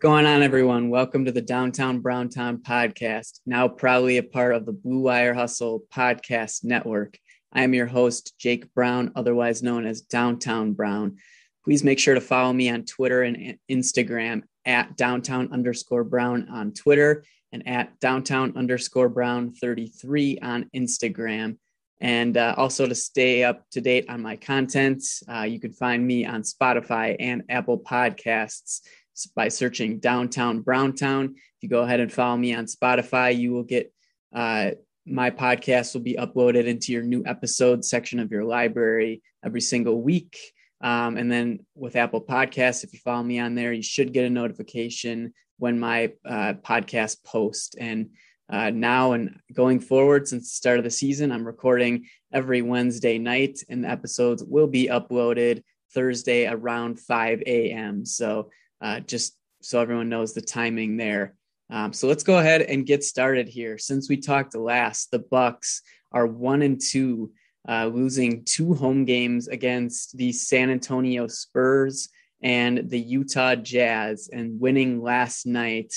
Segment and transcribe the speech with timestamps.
[0.00, 0.88] going on, everyone?
[0.88, 5.82] Welcome to the Downtown Browntown podcast, now proudly a part of the Blue Wire Hustle
[5.92, 7.18] podcast network.
[7.52, 11.18] I am your host, Jake Brown, otherwise known as Downtown Brown.
[11.66, 16.72] Please make sure to follow me on Twitter and Instagram at downtown underscore brown on
[16.72, 17.22] Twitter
[17.52, 21.58] and at downtown underscore brown 33 on Instagram.
[22.00, 26.06] And uh, also to stay up to date on my content, uh, you can find
[26.06, 28.80] me on Spotify and Apple Podcasts
[29.26, 31.34] by searching Downtown Browntown.
[31.36, 33.92] If you go ahead and follow me on Spotify, you will get
[34.34, 34.72] uh,
[35.06, 40.00] my podcast will be uploaded into your new episode section of your library every single
[40.00, 40.36] week.
[40.82, 44.24] Um, and then with Apple Podcasts, if you follow me on there, you should get
[44.24, 47.76] a notification when my uh, podcast post.
[47.78, 48.10] And
[48.48, 53.18] uh, now and going forward, since the start of the season, I'm recording every Wednesday
[53.18, 55.62] night, and the episodes will be uploaded
[55.92, 58.04] Thursday around 5 a.m.
[58.06, 61.34] So uh, just so everyone knows the timing there.
[61.70, 63.78] Um, so let's go ahead and get started here.
[63.78, 67.32] Since we talked last, the Bucks are one and two,
[67.68, 72.08] uh, losing two home games against the San Antonio Spurs
[72.42, 75.94] and the Utah Jazz, and winning last night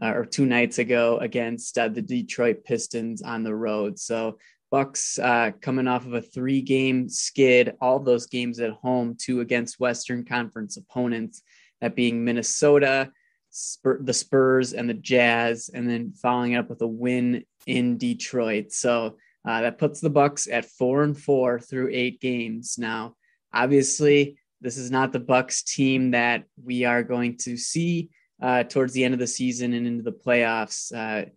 [0.00, 3.98] uh, or two nights ago against uh, the Detroit Pistons on the road.
[3.98, 4.38] So
[4.70, 9.80] Bucks uh, coming off of a three-game skid, all those games at home, two against
[9.80, 11.42] Western Conference opponents
[11.80, 13.10] that being Minnesota,
[13.50, 18.72] Spur, the Spurs, and the Jazz, and then following up with a win in Detroit.
[18.72, 22.76] So uh, that puts the Bucks at four and four through eight games.
[22.78, 23.16] Now,
[23.52, 28.10] obviously, this is not the Bucks team that we are going to see
[28.42, 30.94] uh, towards the end of the season and into the playoffs.
[30.94, 31.28] Uh,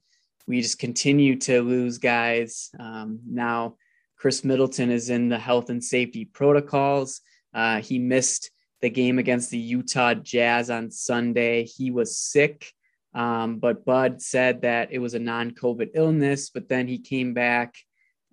[0.47, 2.69] we just continue to lose guys.
[2.77, 3.77] Um, now,
[4.17, 7.21] Khris Middleton is in the health and safety protocols.
[7.53, 8.51] Uh, he missed
[8.83, 11.63] the game against the Utah Jazz on Sunday.
[11.63, 12.69] He was sick,
[13.15, 17.33] um, but Bud said that it was a non COVID illness, but then he came
[17.33, 17.75] back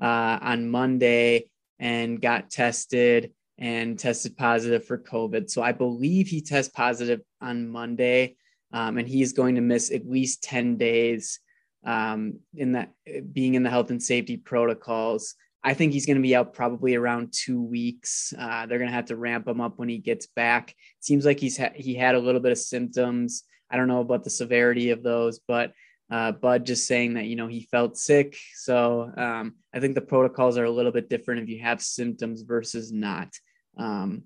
[0.03, 5.49] uh, on Monday and got tested and tested positive for COVID.
[5.49, 8.34] So I believe he tested positive on Monday,
[8.72, 11.38] um, and he's going to miss at least 10 days
[11.87, 12.91] um, in that
[13.32, 15.37] being in the health and safety protocols.
[15.62, 18.32] I think he's going to be out probably around two weeks.
[18.38, 20.71] Uh, they're going to have to ramp him up when he gets back.
[20.71, 23.44] It seems like he's ha- he had a little bit of symptoms.
[23.70, 25.72] I don't know about the severity of those, but
[26.10, 28.37] uh, Bud just saying that you know he felt sick.
[28.54, 32.43] So um, I think the protocols are a little bit different if you have symptoms
[32.43, 33.28] versus not.
[33.76, 34.25] Um,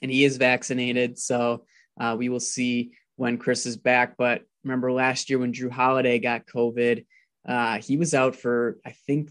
[0.00, 1.66] and he is vaccinated, so
[2.00, 4.16] uh, we will see when Khris is back.
[4.16, 7.04] But remember last year when Jrue Holiday got COVID,
[7.46, 9.30] uh, he was out for I think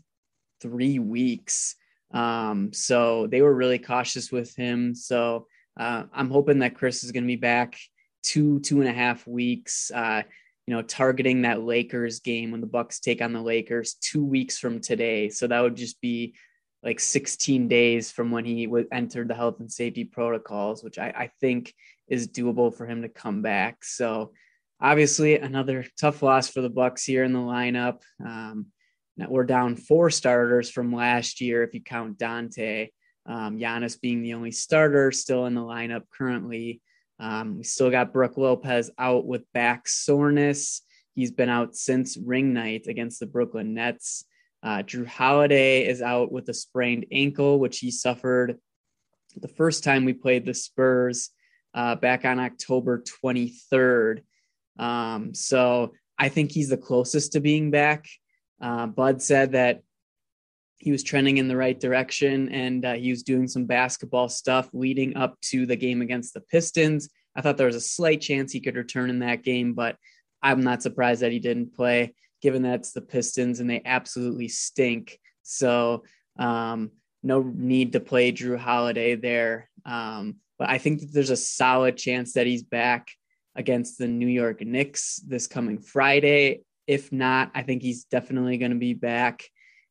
[0.61, 1.75] three weeks.
[2.11, 4.95] Um, so they were really cautious with him.
[4.95, 5.47] So
[5.79, 7.77] uh, I'm hoping that Khris is going to be back
[8.23, 9.91] two, two and a half weeks.
[9.91, 10.23] Uh,
[10.65, 14.59] you know, targeting that Lakers game when the Bucks take on the Lakers two weeks
[14.59, 15.29] from today.
[15.29, 16.35] So that would just be
[16.83, 21.07] like 16 days from when he would enter the health and safety protocols, which I,
[21.07, 21.73] I think
[22.07, 23.83] is doable for him to come back.
[23.83, 24.33] So
[24.79, 28.01] obviously another tough loss for the Bucks here in the lineup.
[28.23, 28.67] Um,
[29.27, 32.89] we're down four starters from last year if you count Donte.
[33.25, 36.81] Um, Giannis being the only starter still in the lineup currently.
[37.19, 40.81] Um, we still got Brook Lopez out with back soreness.
[41.15, 44.25] He's been out since ring night against the Brooklyn Nets.
[44.63, 48.57] Uh, Jrue Holiday is out with a sprained ankle, which he suffered
[49.35, 51.29] the first time we played the Spurs
[51.73, 54.21] uh, back on October 23rd.
[54.77, 58.05] Um, so I think he's the closest to being back.
[58.61, 59.81] Uh, Bud said that
[60.77, 64.69] he was trending in the right direction and uh, he was doing some basketball stuff
[64.73, 67.09] leading up to the game against the Pistons.
[67.35, 69.97] I thought there was a slight chance he could return in that game, but
[70.41, 74.47] I'm not surprised that he didn't play, given that it's the Pistons and they absolutely
[74.47, 75.19] stink.
[75.43, 76.03] So,
[76.37, 76.91] um,
[77.21, 79.69] no need to play Jrue Holiday there.
[79.85, 83.09] Um, but I think that there's a solid chance that he's back
[83.55, 86.61] against the New York Knicks this coming Friday.
[86.89, 89.43] If not, I think he's definitely going to be back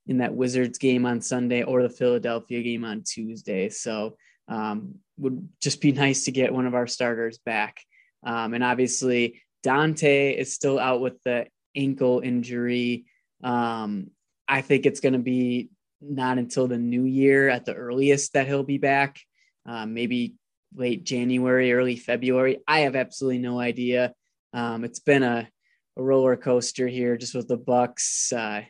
[0.09, 3.69] in that Wizards game on Sunday or the Philadelphia game on Tuesday.
[3.69, 4.17] So
[4.49, 7.79] um, would just be nice to get one of our starters back.
[8.25, 11.47] Um, and obviously, Donte is still out with the
[11.77, 13.05] ankle injury.
[13.45, 14.11] Um,
[14.49, 18.49] I think it's going to be not until the new year at the earliest that
[18.49, 19.21] he'll be back.
[19.65, 20.35] Uh, maybe
[20.75, 22.59] late January, early February.
[22.67, 24.15] I have absolutely no idea.
[24.53, 25.49] Um, it's been a
[25.99, 28.33] a roller coaster here just with the Bucks.
[28.33, 28.63] Uh,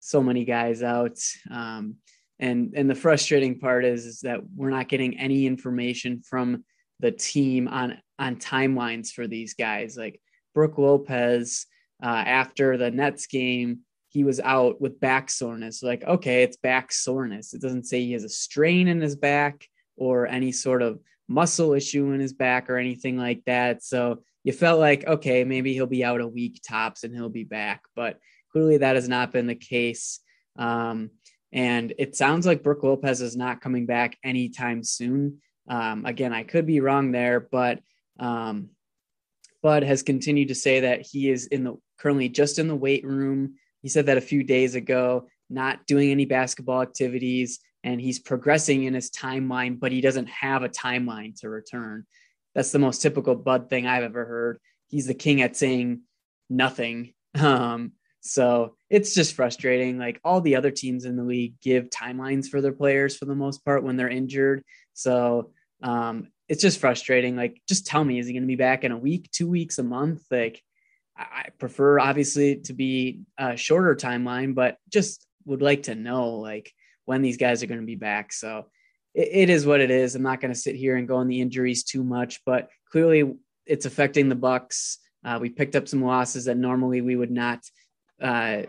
[0.00, 1.18] so many guys out.
[1.50, 1.96] Um,
[2.38, 6.64] and and the frustrating part is is that we're not getting any information from
[7.00, 9.96] the team on on timelines for these guys.
[9.96, 10.20] Like
[10.54, 11.66] Brook Lopez
[12.02, 15.82] uh, after the Nets game, he was out with back soreness.
[15.82, 17.54] Like, okay, it's back soreness.
[17.54, 19.66] It doesn't say he has a strain in his back
[19.96, 23.82] or any sort of muscle issue in his back or anything like that.
[23.82, 27.42] So you felt like, okay, maybe he'll be out a week tops and he'll be
[27.42, 27.82] back.
[27.96, 28.20] But
[28.52, 30.20] clearly that has not been the case.
[30.56, 31.10] Um,
[31.52, 35.38] and it sounds like Brook Lopez is not coming back anytime soon.
[35.68, 37.80] Um, again, I could be wrong there, but
[38.20, 38.70] um,
[39.64, 43.04] Bud has continued to say that he is in the currently just in the weight
[43.04, 43.54] room.
[43.82, 48.84] He said that a few days ago, not doing any basketball activities, and he's progressing
[48.84, 52.06] in his timeline, but he doesn't have a timeline to return.
[52.56, 54.58] That's the most typical Bud thing I've ever heard.
[54.88, 56.00] He's the king at saying
[56.50, 57.12] nothing.
[57.36, 57.92] Um,
[58.22, 59.98] so it's just frustrating.
[59.98, 63.34] Like all the other teams in the league give timelines for their players for the
[63.34, 64.62] most part when they're injured.
[64.94, 65.50] So
[65.82, 67.36] um, it's just frustrating.
[67.36, 69.78] Like, just tell me, is he going to be back in a week, two weeks,
[69.78, 70.22] a month?
[70.30, 70.62] Like,
[71.14, 76.72] I prefer obviously to be a shorter timeline, but just would like to know like
[77.04, 78.32] when these guys are going to be back.
[78.32, 78.66] So
[79.16, 80.14] it, it is what it is.
[80.14, 83.34] I'm not going to sit here and go on the injuries too much, but clearly
[83.64, 84.98] it's affecting the Bucks.
[85.24, 87.60] Uh, we picked up some losses that normally we would not
[88.22, 88.62] uh,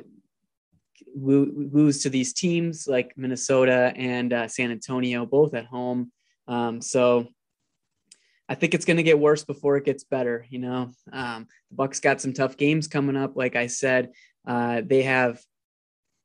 [1.15, 6.11] lose to these teams like Minnesota and uh, San Antonio, both at home.
[6.47, 7.27] Um, so
[8.49, 10.45] I think it's going to get worse before it gets better.
[10.49, 13.35] You know, um, the Bucks got some tough games coming up.
[13.35, 14.11] Like I said,
[14.47, 15.39] uh, they have,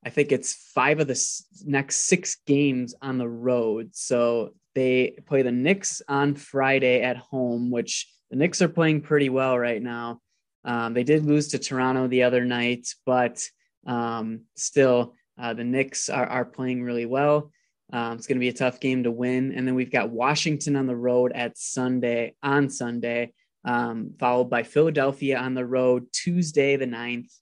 [0.04, 3.90] I think it's five of the s- next six games on the road.
[3.92, 9.28] So they play the Knicks on Friday at home, which the Knicks are playing pretty
[9.28, 10.20] well right now.
[10.64, 13.44] Um, they did lose to Toronto the other night, but
[13.86, 17.50] um, still, uh, the Knicks are, are playing really well.
[17.92, 19.52] Um, it's going to be a tough game to win.
[19.52, 23.32] And then we've got Washington on the road at Sunday, on Sunday,
[23.64, 27.32] um, followed by Philadelphia on the road Tuesday, the 9th,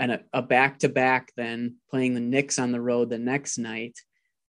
[0.00, 3.98] and a back to back then playing the Knicks on the road the next night.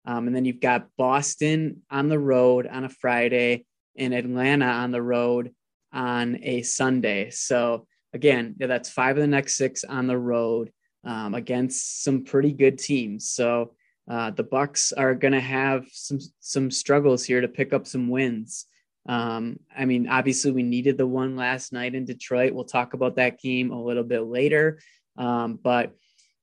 [0.05, 3.65] Um, and then you've got Boston on the road on a Friday
[3.97, 5.51] and Atlanta on the road
[5.91, 7.31] on a Sunday.
[7.31, 10.71] So again, that's five of the next six on the road
[11.03, 13.31] um, against some pretty good teams.
[13.31, 13.73] So
[14.07, 18.07] uh, the Bucks are going to have some some struggles here to pick up some
[18.07, 18.65] wins.
[19.07, 22.53] Um, I mean, obviously, we needed the one last night in Detroit.
[22.53, 24.79] We'll talk about that game a little bit later.
[25.17, 25.95] Um, but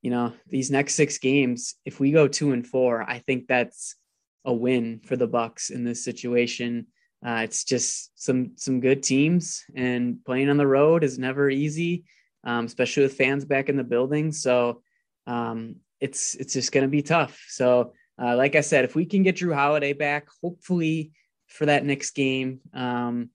[0.03, 3.97] you know, these next six games, if we go two and four, I think that's
[4.45, 6.87] a win for the Bucks in this situation.
[7.27, 12.05] Uh, it's just some some good teams, and playing on the road is never easy,
[12.45, 14.31] um, especially with fans back in the building.
[14.31, 14.83] So
[15.27, 17.45] um, it's it's just going to be tough.
[17.49, 17.93] So,
[18.23, 21.13] uh, like I said, if we can get Jrue Holiday back, hopefully
[21.49, 23.31] for that next game, um,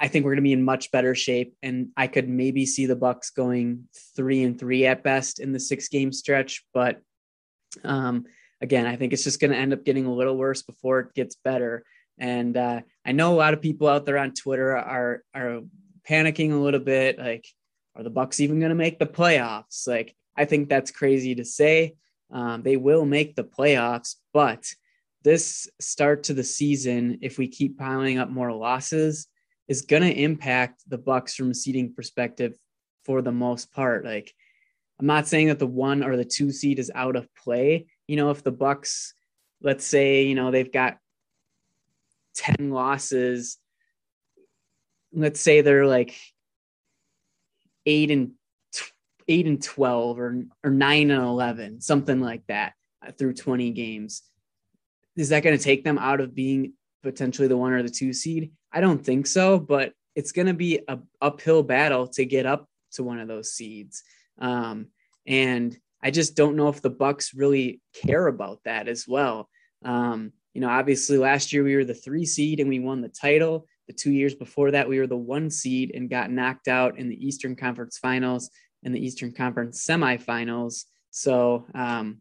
[0.00, 2.86] I think we're going to be in much better shape, and I could maybe see
[2.86, 6.64] the Bucks going three and three at best in the six game stretch.
[6.74, 7.00] But
[7.84, 8.24] um,
[8.60, 11.14] again, I think it's just going to end up getting a little worse before it
[11.14, 11.84] gets better.
[12.18, 15.60] And uh, I know a lot of people out there on Twitter are are
[16.08, 17.46] panicking a little bit, like,
[17.96, 19.86] are the Bucks even going to make the playoffs?
[19.86, 21.94] Like, I think that's crazy to say.
[22.30, 24.66] Um, they will make the playoffs, but
[25.22, 29.28] this start to the season, if we keep piling up more losses,
[29.68, 32.56] is going to impact the Bucks from a seeding perspective
[33.04, 34.04] for the most part.
[34.04, 34.32] Like,
[34.98, 37.86] I'm not saying that the one or the two seed is out of play.
[38.06, 39.14] You know, if the Bucks,
[39.62, 40.98] let's say, you know, they've got
[42.36, 43.58] 10 losses,
[45.12, 46.14] let's say they're like
[47.86, 48.32] eight and
[49.28, 52.74] eight and 12 or, or nine and 11, something like that
[53.06, 54.22] uh, through 20 games.
[55.16, 58.12] Is that going to take them out of being potentially the one or the two
[58.12, 58.50] seed?
[58.72, 62.68] I don't think so, but it's going to be a uphill battle to get up
[62.94, 64.02] to one of those seeds.
[64.38, 64.88] Um,
[65.26, 69.48] and I just don't know if the Bucks really care about that as well.
[69.84, 73.08] Um, you know, obviously last year we were the three seed and we won the
[73.08, 73.66] title.
[73.86, 77.08] The two years before that, we were the one seed and got knocked out in
[77.08, 78.50] the Eastern Conference Finals
[78.82, 80.84] and the Eastern Conference semifinals.
[81.10, 82.20] So um,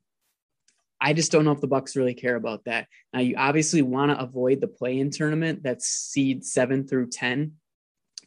[1.06, 2.88] I just don't know if the Bucks really care about that.
[3.12, 7.38] Now you obviously want to avoid the play-in tournament that's seed seven through ten,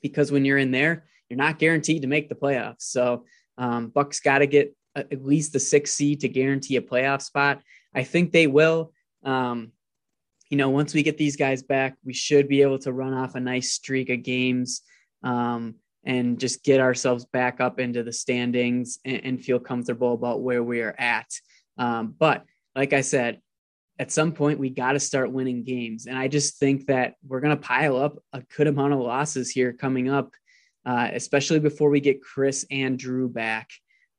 [0.02, 2.82] because when you're in there, you're not guaranteed to make the playoffs.
[2.82, 3.24] So
[3.56, 7.62] um, Bucks got to get at least the sixth seed to guarantee a playoff spot.
[7.94, 8.92] I think they will.
[9.24, 9.72] Um,
[10.50, 13.34] you know, once we get these guys back, we should be able to run off
[13.34, 14.82] a nice streak of games.
[15.22, 20.40] Um, and just get ourselves back up into the standings and, and feel comfortable about
[20.40, 21.26] where we are at.
[21.78, 22.44] Um, but
[22.76, 23.40] like I said,
[23.98, 27.40] at some point we got to start winning games, and I just think that we're
[27.40, 30.34] going to pile up a good amount of losses here coming up.
[30.86, 33.70] uh, especially before we get Khris and Jrue back.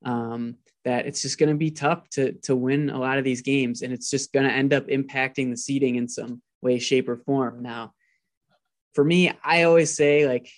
[0.03, 3.41] Um, that it's just going to be tough to to win a lot of these
[3.41, 7.09] games, and it's just going to end up impacting the seeding in some way, shape,
[7.09, 7.63] or form.
[7.63, 7.93] Now,
[8.93, 10.49] for me, I always say like,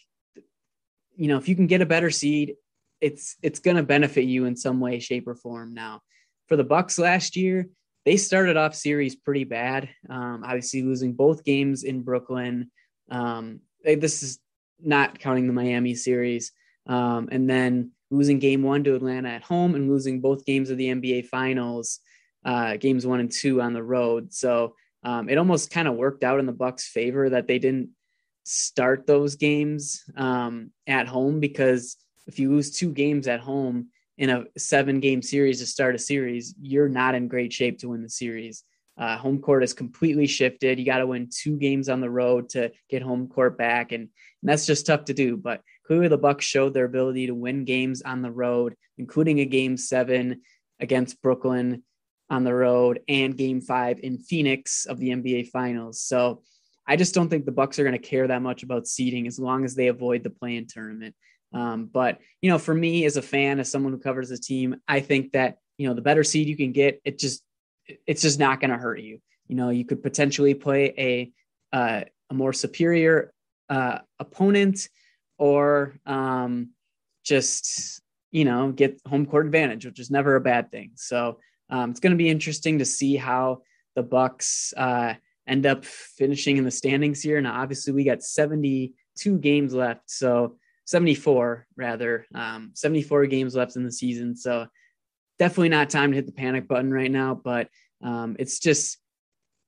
[1.15, 2.55] you know, if you can get a better seed,
[2.99, 5.73] it's it's going to benefit you in some way, shape, or form.
[5.73, 6.01] Now,
[6.47, 7.69] for the Bucks last year,
[8.05, 9.89] they started off series pretty bad.
[10.09, 12.71] Um, obviously, losing both games in Brooklyn.
[13.09, 14.39] Um, this is
[14.81, 16.51] not counting the Miami series,
[16.87, 20.77] um, and then losing Game One to Atlanta at home and losing both games of
[20.77, 21.99] the NBA Finals,
[22.45, 24.33] uh, games one and two on the road.
[24.33, 27.89] So um, it almost kind of worked out in the Bucks' favor that they didn't
[28.43, 33.87] start those games um, at home because if you lose two games at home
[34.19, 37.87] in a seven game series to start a series, you're not in great shape to
[37.87, 38.65] win the series.
[38.97, 40.77] Uh, home court is completely shifted.
[40.77, 44.01] You got to win two games on the road to get home court back, and,
[44.01, 44.09] and,
[44.43, 45.37] that's just tough to do.
[45.37, 49.45] But clearly, the Bucks showed their ability to win games on the road, including a
[49.45, 50.41] game seven
[50.81, 51.83] against Brooklyn
[52.29, 56.01] on the road and game five in Phoenix of the NBA Finals.
[56.01, 56.43] So
[56.85, 59.39] I just don't think the Bucks are going to care that much about seeding as
[59.39, 61.15] long as they avoid the play-in tournament.
[61.53, 64.77] Um, but you know, for me as a fan, as someone who covers the team,
[64.87, 67.43] I think that you know the better seed you can get, it just
[68.05, 69.19] it's just not going to hurt you.
[69.47, 71.31] You know, you could potentially play a
[71.75, 73.33] uh, a more superior
[73.69, 74.89] uh, opponent,
[75.37, 76.71] or um,
[77.23, 78.01] just
[78.31, 80.91] you know get home court advantage, which is never a bad thing.
[80.95, 81.39] So
[81.69, 83.61] um, it's going to be interesting to see how
[83.95, 85.15] the Bucks uh,
[85.47, 87.41] end up finishing in the standings here.
[87.41, 90.57] Now, obviously, we got 72 games left, so
[90.89, 94.35] 74 rather, um, 74 games left in the season.
[94.35, 94.65] So
[95.37, 97.35] definitely not time to hit the panic button right now.
[97.35, 97.69] But
[98.03, 98.97] um, it's just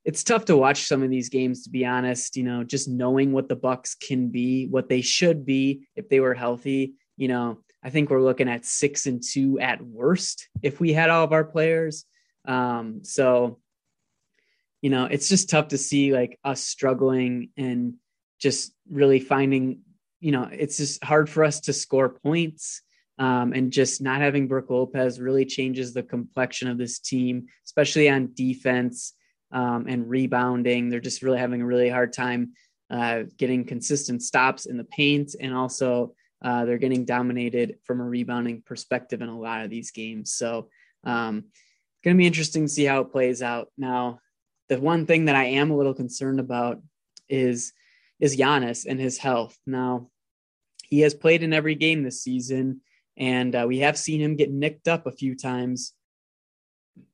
[0.04, 2.36] it's tough to watch some of these games to be honest.
[2.36, 6.20] You know, just knowing what the Bucks can be, what they should be if they
[6.20, 6.96] were healthy.
[7.18, 11.12] You know, I think we're looking at six and two at worst if we had
[11.12, 12.04] all of our players.
[12.46, 13.60] Um, so
[14.82, 17.94] you know, it's just tough to see like us struggling and
[18.40, 19.82] just really finding
[20.22, 22.82] you know, it's just hard for us to score points.
[23.20, 28.10] Um, and just not having Brook Lopez really changes the complexion of this team, especially
[28.10, 29.14] on defense
[29.52, 30.90] um, and rebounding.
[30.90, 32.54] They're just really having a really hard time
[32.90, 36.14] uh, getting consistent stops in the paint, and also
[36.44, 40.34] uh, they're getting dominated from a rebounding perspective in a lot of these games.
[40.34, 40.70] So,
[41.04, 41.46] um,
[42.04, 43.70] going to be interesting to see how it plays out.
[43.78, 44.20] Now,
[44.68, 46.82] the one thing that I am a little concerned about
[47.30, 47.74] is
[48.22, 49.58] is Giannis and his health.
[49.66, 50.10] Now,
[50.88, 52.82] he has played in every game this season,
[53.18, 55.94] and uh, we have seen him get nicked up a few times.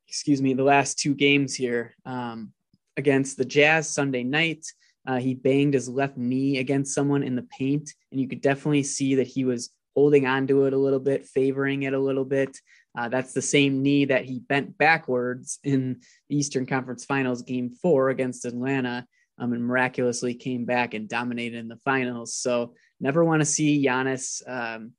[0.08, 2.52] Excuse me, the last two games here um,
[2.98, 4.66] against the Jazz Sunday night.
[5.08, 8.84] Uh, he banged his left knee against someone in the paint, and you could definitely
[8.84, 12.60] see that he was holding onto it a little bit, favoring it a little bit.
[12.98, 17.70] Uh, that's the same knee that he bent backwards in the Eastern Conference Finals game
[17.82, 22.36] four against Atlanta um, and miraculously came back and dominated in the finals.
[22.36, 24.94] So never want to see Giannis um,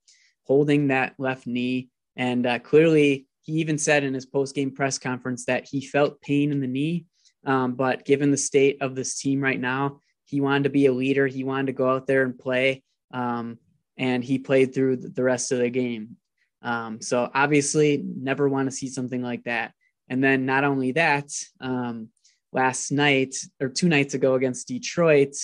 [0.45, 1.89] holding that left knee.
[2.17, 6.21] And uh, clearly, he even said in his post game press conference that he felt
[6.21, 7.07] pain in the knee.
[7.47, 10.93] Um, but given the state of this team right now, he wanted to be a
[10.93, 11.27] leader.
[11.27, 12.83] He wanted to go out there and play.
[13.13, 13.59] Um,
[13.97, 16.17] and he played through the rest of the game.
[16.63, 19.73] Um, so obviously, never want to see something like that.
[20.09, 21.31] And then not only that,
[21.61, 22.09] um,
[22.53, 25.35] last night or two nights ago against Detroit,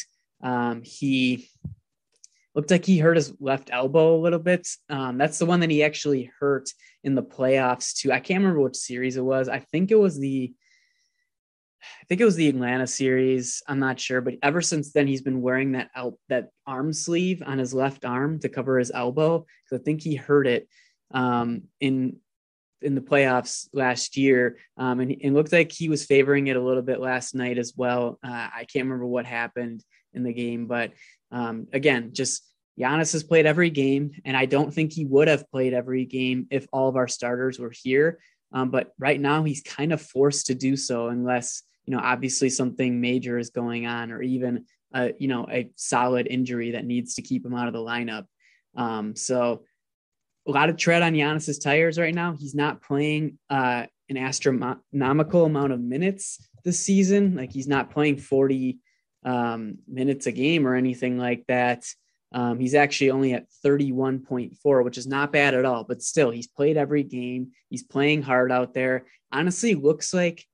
[0.43, 1.49] um, he
[2.55, 4.69] looked like he hurt his left elbow a little bit.
[4.89, 6.71] Um, that's the one that he actually hurt
[7.03, 8.13] in the playoffs too.
[8.13, 9.49] I can't remember which series it was.
[9.49, 10.55] I think it was the
[11.85, 13.63] I think it was the Atlanta series.
[13.69, 17.43] I'm not sure, but ever since then he's been wearing that el- that arm sleeve
[17.45, 20.69] on his left arm to cover his elbow because I think he hurt it
[21.13, 22.17] um, in
[22.85, 26.63] in the playoffs last year, um, and it looked like he was favoring it a
[26.63, 28.19] little bit last night as well.
[28.23, 30.93] Uh, I can't remember what happened in the game, but
[31.31, 32.45] um, again, just
[32.79, 36.47] Giannis has played every game, and I don't think he would have played every game
[36.51, 38.19] if all of our starters were here.
[38.53, 42.51] Um, but right now, he's kind of forced to do so unless you know obviously
[42.51, 47.15] something major is going on, or even a, you know a solid injury that needs
[47.15, 48.27] to keep him out of the lineup.
[48.77, 49.65] Um, so
[50.47, 52.35] a lot of tread on Giannis's tires right now.
[52.35, 57.37] He's not playing uh, an astronomical amount of minutes this season.
[57.37, 58.79] Like he's not playing 40
[59.25, 61.87] um, minutes a game or anything like that.
[62.33, 66.49] Um, he's actually only at 31.4, which is not bad at all, but still, he's
[66.49, 67.53] played every game.
[67.71, 69.07] He's playing hard out there.
[69.31, 70.45] Honestly, looks like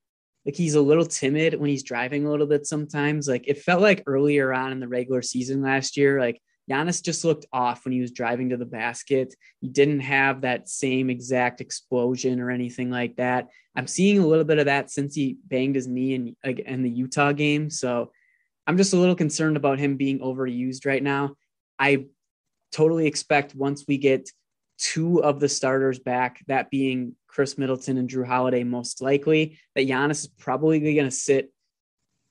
[0.46, 3.28] like he's a little timid when he's driving a little bit sometimes.
[3.28, 6.40] Like it felt like earlier on in the regular season last year, like
[6.70, 9.34] Giannis just looked off when he was driving to the basket.
[9.60, 13.48] He didn't have that same exact explosion or anything like that.
[13.74, 16.90] I'm seeing a little bit of that since he banged his knee in, in the
[16.90, 17.70] Utah game.
[17.70, 18.12] So
[18.66, 21.34] I'm just a little concerned about him being overused right now.
[21.78, 22.06] I
[22.72, 24.30] totally expect once we get
[24.78, 29.88] two of the starters back, that being Khris Middleton and Jrue Holiday, most likely, that
[29.88, 31.52] Giannis is probably going to sit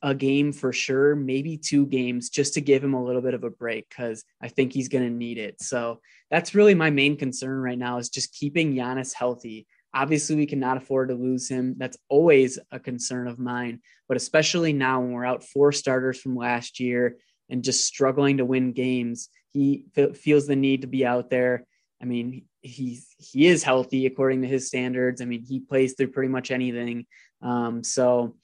[0.02, 3.44] a game for sure, maybe two games just to give him a little bit of
[3.44, 5.62] a break because I think he's going to need it.
[5.62, 6.00] So
[6.32, 9.68] that's really my main concern right now is just keeping Giannis healthy.
[9.94, 11.76] Obviously, we cannot afford to lose him.
[11.78, 16.36] That's always a concern of mine, but especially now when we're out four starters from
[16.36, 17.18] last year
[17.50, 21.66] and just struggling to win games, he feels the need to be out there.
[22.02, 25.22] I mean, he's he is healthy according to his standards.
[25.22, 27.06] I mean, he plays through pretty much anything.
[27.42, 28.36] Um, so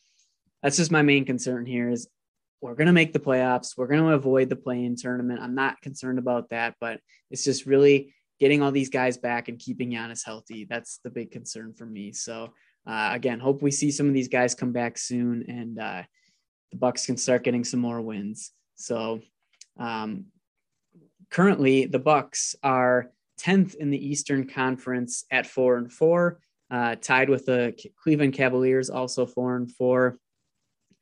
[0.66, 2.08] that's just my main concern here is
[2.60, 3.78] we're going to make the playoffs.
[3.78, 5.40] We're going to avoid the play-in tournament.
[5.40, 9.60] I'm not concerned about that, but it's just really getting all these guys back and
[9.60, 10.66] keeping Giannis healthy.
[10.66, 12.14] That's the big concern for me.
[12.14, 12.52] So
[12.88, 16.02] uh, again, hope we see some of these guys come back soon and uh,
[16.72, 18.52] the Bucks can start getting some more wins.
[18.74, 19.22] So
[19.78, 20.26] um,
[21.30, 26.40] currently, the Bucks are 10th in the Eastern Conference at four and four,
[26.72, 30.18] uh, tied with the Cleveland Cavaliers, also four and four.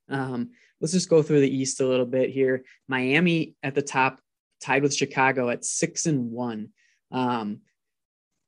[0.09, 2.63] Um, let's just go through the East a little bit here.
[2.87, 4.19] Miami at the top,
[4.61, 6.69] tied with Chicago at six and one.
[7.11, 7.61] Um,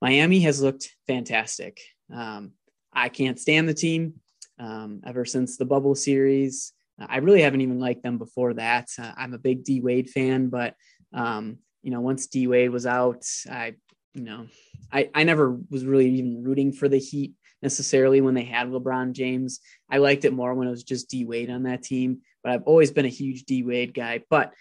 [0.02, 1.80] Miami has looked fantastic.
[2.14, 2.52] Um,
[2.94, 4.16] I can't stand the team
[4.60, 6.74] um, ever since the bubble series.
[7.00, 8.88] I really haven't even liked them before that.
[8.98, 10.76] Uh, I'm a big D Wade fan, but
[11.14, 13.76] um, you know, once D Wade was out, I,
[14.14, 14.48] you know,
[14.92, 17.34] I, I never was really even rooting for the Heat
[17.66, 19.60] necessarily when they had LeBron James.
[19.90, 22.64] I liked it more when it was just D Wade on that team, but I've
[22.64, 24.22] always been a huge D Wade guy.
[24.30, 24.54] But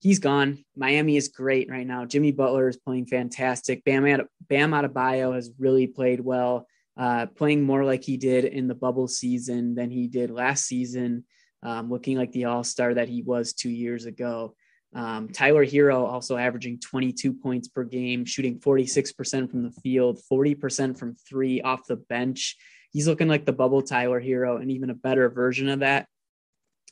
[0.00, 0.64] he's gone.
[0.76, 2.04] Miami is great right now.
[2.06, 3.84] Jimmy Butler is playing fantastic.
[3.84, 4.02] Bam,
[4.48, 9.06] Bam Adebayo has really played well, uh, playing more like he did in the bubble
[9.06, 11.24] season than he did last season,
[11.62, 14.56] um, looking like the all star that he was two years ago.
[14.94, 20.98] Um, Tyler Herro also averaging 22 points per game, shooting 46% from the field, 40%
[20.98, 22.56] from three off the bench.
[22.90, 26.06] He's looking like the bubble Tyler Herro and even a better version of that.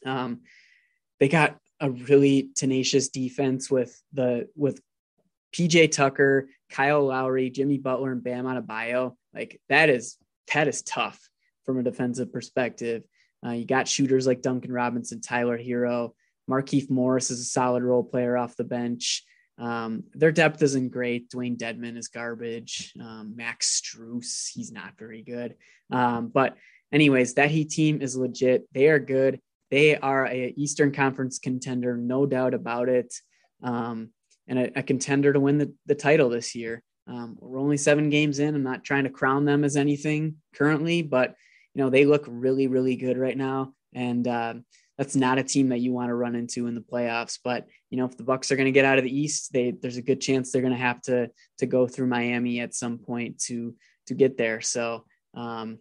[0.07, 0.43] Um,
[1.19, 4.81] they got a really tenacious defense with the with
[5.53, 9.17] PJ Tucker, Kyle Lowry, Jimmy Butler, and Bam Adebayo.
[9.35, 10.17] Like that is
[10.53, 11.19] that is tough
[11.65, 13.03] from a defensive perspective.
[13.45, 16.13] Uh, you got shooters like Duncan Robinson, Tyler Herro,
[16.49, 19.25] Markieff Morris is a solid role player off the bench.
[19.59, 21.31] Um, their depth isn't great.
[21.31, 22.93] Dewayne Dedmon is garbage.
[23.01, 25.57] Um, Max Strus, he's not very good.
[25.91, 26.57] Um, but
[26.93, 28.73] anyways, that Heat team is legit.
[28.73, 29.41] They are good.
[29.71, 33.13] They are a Eastern Conference contender, no doubt about it,
[33.63, 34.11] um,
[34.47, 36.83] and a, a, contender to win the, the title this year.
[37.07, 38.55] Um, we're only seven games in.
[38.55, 41.35] I'm not trying to crown them as anything currently, but
[41.75, 44.55] you know they look really, really good right now, and uh,
[44.99, 47.39] that's not a team that you want to run into in the playoffs.
[47.43, 49.71] But you know, if the Bucks are going to get out of the East, they
[49.71, 52.99] there's a good chance they're going to have to to go through Miami at some
[52.99, 53.75] point to
[54.07, 54.61] to get there.
[54.61, 55.79] So um,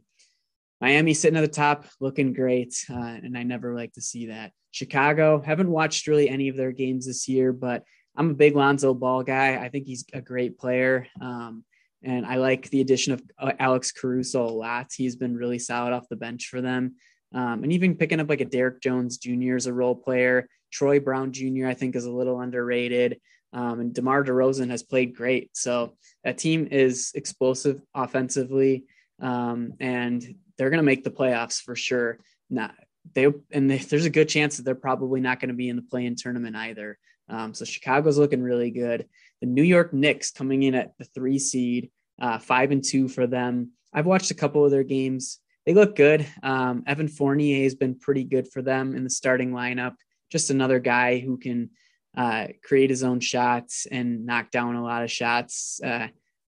[0.80, 4.52] Miami sitting at the top, looking great, uh, and I never like to see that.
[4.72, 7.84] Chicago haven't watched really any of their games this year, but
[8.16, 9.56] I'm a big Lonzo Ball guy.
[9.56, 11.08] I think he's a great player.
[11.20, 11.64] Um,
[12.04, 14.92] and I like the addition of uh, Alex Caruso a lot.
[14.96, 16.96] He's been really solid off the bench for them.
[17.34, 19.56] Um, and even picking up like a Derrick Jones Jr.
[19.56, 20.48] as a role player.
[20.72, 21.68] Troy Brown Jr.
[21.68, 23.20] I think is a little underrated.
[23.54, 25.56] Um, and DeMar DeRozan has played great.
[25.56, 28.86] So that team is explosive offensively,
[29.22, 30.24] um, and
[30.58, 32.20] they're going to make the playoffs for sure.
[32.50, 32.76] Not
[33.14, 35.76] they and they, there's a good chance that they're probably not going to be in
[35.76, 36.98] the play-in tournament either.
[37.30, 39.08] Um, so Chicago's looking really good.
[39.42, 43.28] The New York Knicks coming in at the three seed, uh, five and two for
[43.28, 43.72] them.
[43.94, 45.40] I've watched a couple of their games.
[45.68, 46.26] They look good.
[46.42, 49.96] Um, Evan Fournier has been pretty good for them in the starting lineup.
[50.32, 51.72] Just another guy who can
[52.16, 55.82] uh, create his own shots and knock down a lot of shots.
[55.84, 56.08] Uh,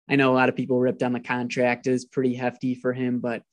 [0.09, 3.19] I know a lot of people ripped on the contract; is pretty hefty for him,
[3.19, 3.43] but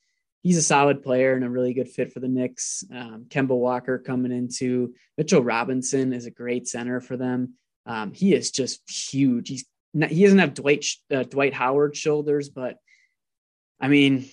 [0.45, 2.85] he's a solid player and a really good fit for the Knicks.
[2.95, 7.55] Um, Kemba Walker coming into Mitchell Robinson is a great center for them.
[7.87, 9.49] Um, he is just huge.
[9.49, 12.77] He's not, he doesn't have Dwight uh, Dwight Howard shoulders, but
[13.81, 14.27] I mean,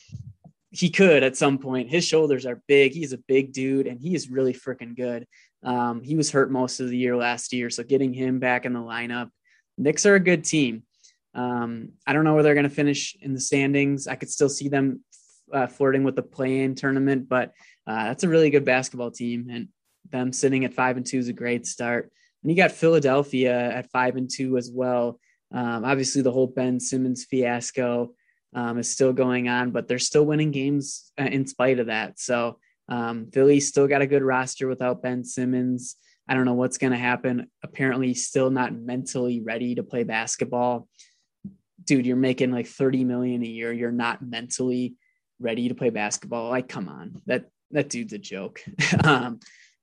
[0.73, 1.89] he could at some point.
[1.89, 2.93] His shoulders are big.
[2.93, 5.27] He's a big dude, and he is really freaking good.
[5.63, 8.73] Um, he was hurt most of the year last year, so getting him back in
[8.73, 9.29] the lineup.
[9.77, 10.83] Knicks are a good team.
[11.35, 14.07] Um, I don't know where they're going to finish in the standings.
[14.07, 15.03] I could still see them
[15.51, 17.53] uh, flirting with the play-in tournament, but
[17.85, 19.67] uh, that's a really good basketball team, and
[20.09, 22.11] them sitting at five and two is a great start.
[22.41, 25.19] And you got Philadelphia at five and two as well.
[25.53, 28.15] Um, obviously, the whole Ben Simmons fiasco
[28.55, 32.19] um, is still going on, but they're still winning games uh, in spite of that.
[32.19, 35.95] So um, Philly still got a good roster without Ben Simmons.
[36.27, 37.49] I don't know what's going to happen.
[37.63, 40.87] Apparently, still not mentally ready to play basketball.
[41.83, 43.73] Dude, you're making like 30 million a year.
[43.73, 44.95] You're not mentally
[45.39, 46.49] ready to play basketball.
[46.49, 48.61] Like, come on, that that dude's a joke.
[49.03, 49.39] um,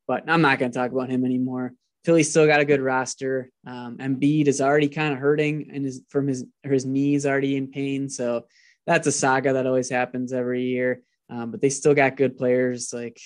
[0.06, 1.72] but I'm not going to talk about him anymore.
[2.04, 3.50] Philly still got a good roster.
[3.66, 7.68] Um, Embiid is already kind of hurting and is from his his knees already in
[7.68, 8.08] pain.
[8.08, 8.46] So
[8.86, 11.02] that's a saga that always happens every year.
[11.28, 13.20] Um, but they still got good players like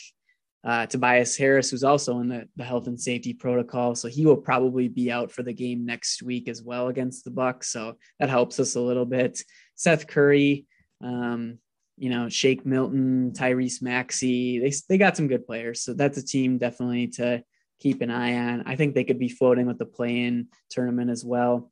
[0.64, 3.94] uh, Tobias Harris, who's also in the, the health and safety protocol.
[3.94, 7.30] So he will probably be out for the game next week as well against the
[7.30, 7.70] Bucks.
[7.70, 9.40] So that helps us a little bit.
[9.74, 10.66] Seth Curry,
[11.02, 11.58] um,
[11.96, 15.82] you know, Shake Milton, Tyrese Maxey, they, they got some good players.
[15.82, 17.44] So that's a team definitely to
[17.84, 18.62] keep an eye on.
[18.64, 21.70] I think they could be floating with the play in tournament as well.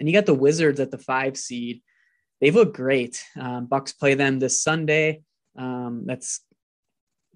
[0.00, 1.82] And you got the Wizards at the five seed.
[2.40, 3.22] They've looked great.
[3.38, 5.22] Um, Bucks play them this Sunday.
[5.56, 6.40] Um, that's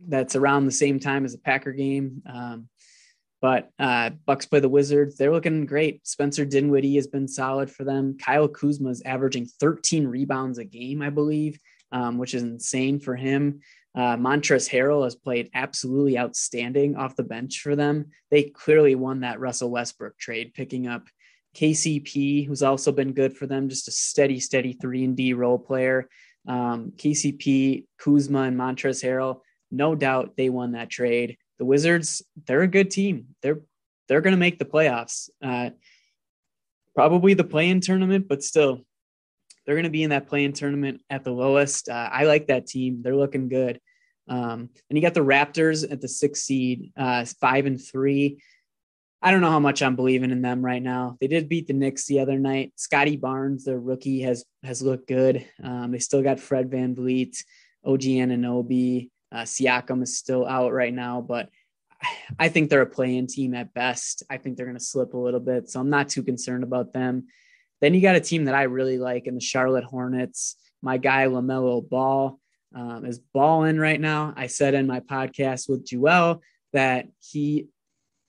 [0.06, 2.22] that's around the same time as the Packer game.
[2.26, 2.68] Um,
[3.42, 5.16] but uh, Bucks play the Wizards.
[5.16, 6.06] They're looking great.
[6.06, 8.16] Spencer Dinwiddie has been solid for them.
[8.16, 11.58] Kyle Kuzma is averaging 13 rebounds a game, I believe,
[11.92, 13.60] um, which is insane for him.
[13.94, 18.06] Uh, Montrezl Harrell has played absolutely outstanding off the bench for them.
[18.30, 21.08] They clearly won that Russell Westbrook trade, picking up
[21.56, 25.58] KCP, who's also been good for them, just a steady, steady three and D role
[25.58, 26.08] player.
[26.46, 31.36] Um, KCP, Kuzma, and Montrezl Harrell, no doubt they won that trade.
[31.58, 33.34] The Wizards, they're a good team.
[33.42, 33.60] They're
[34.08, 35.28] they're going to make the playoffs.
[35.42, 35.70] Uh,
[36.94, 38.84] probably the play-in tournament, but still,
[39.68, 41.90] they're going to be in that play-in tournament at the lowest.
[41.90, 43.02] Uh, I like that team.
[43.02, 43.78] They're looking good.
[44.26, 48.42] Um, and you got the Raptors at the sixth seed, uh, five and three.
[49.20, 51.18] I don't know how much I'm believing in them right now.
[51.20, 52.72] They did beat the Knicks the other night.
[52.76, 55.44] Scottie Barnes, their rookie, has has looked good.
[55.62, 57.36] Um, they still got Fred Van VanVleet,
[57.84, 61.50] OG Anunoby, uh, Siakam is still out right now, but
[62.38, 64.22] I think they're a play-in team at best.
[64.30, 66.92] I think they're going to slip a little bit, so I'm not too concerned about
[66.92, 67.26] them.
[67.80, 70.56] Then you got a team that I really like in the Charlotte Hornets.
[70.82, 72.38] My guy LaMelo Ball
[72.74, 74.34] um, is balling right now.
[74.36, 77.68] I said in my podcast with Joel that he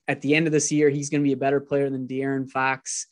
[0.08, 2.50] at the end of this year, he's going to be a better player than De'Aaron
[2.50, 3.06] Fox.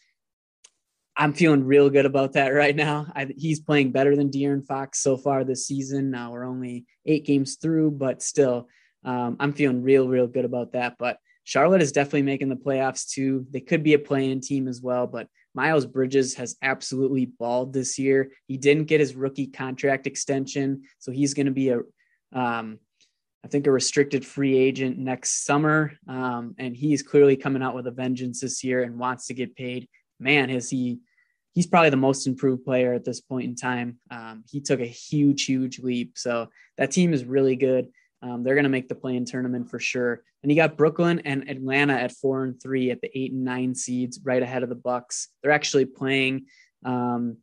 [1.16, 3.06] I'm feeling real good about that right now.
[3.14, 6.10] I, he's playing better than De'Aaron Fox so far this season.
[6.10, 8.68] Now we're only eight games through, but still,
[9.04, 10.96] um, I'm feeling real, real good about that.
[10.98, 13.46] But Charlotte is definitely making the playoffs too.
[13.50, 17.98] They could be a play-in team as well, but Miles Bridges has absolutely balled this
[17.98, 18.30] year.
[18.46, 21.80] He didn't get his rookie contract extension, so he's going to be a
[22.32, 22.78] um,
[23.44, 25.94] I think, a restricted free agent next summer.
[26.06, 29.56] Um, and he's clearly coming out with a vengeance this year and wants to get
[29.56, 29.88] paid.
[30.20, 31.00] Man, has he?
[31.54, 33.98] He's probably the most improved player at this point in time.
[34.12, 36.12] Um, he took a huge, huge leap.
[36.18, 37.88] So that team is really good.
[38.22, 40.22] Um, they're going to make the play-in tournament for sure.
[40.42, 43.74] And you got Brooklyn and Atlanta at four and three at the eight and nine
[43.74, 45.28] seeds, right ahead of the Bucks.
[45.42, 46.46] They're actually playing.
[46.84, 47.38] Um,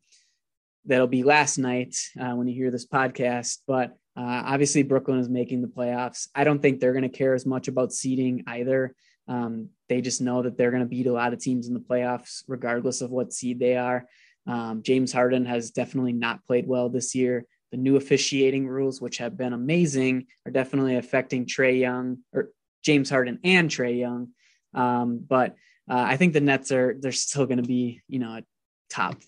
[0.85, 5.27] that'll be last night uh, when you hear this podcast, but uh, obviously, Brooklyn is
[5.27, 6.29] making the playoffs.
[6.33, 8.95] I don't think they're going to care as much about seeding either.
[9.27, 11.79] Um, they just know that they're going to beat a lot of teams in the
[11.79, 14.05] playoffs, regardless of what seed they are.
[14.47, 17.45] Um, James Harden has definitely not played well this year.
[17.75, 22.51] The new officiating rules, which have been amazing, are definitely affecting Trae Young or
[22.83, 24.29] James Harden and Trae Young.
[24.73, 25.55] Um, but
[25.89, 28.43] uh, I think the Nets are they're still going to be you know a
[28.89, 29.21] top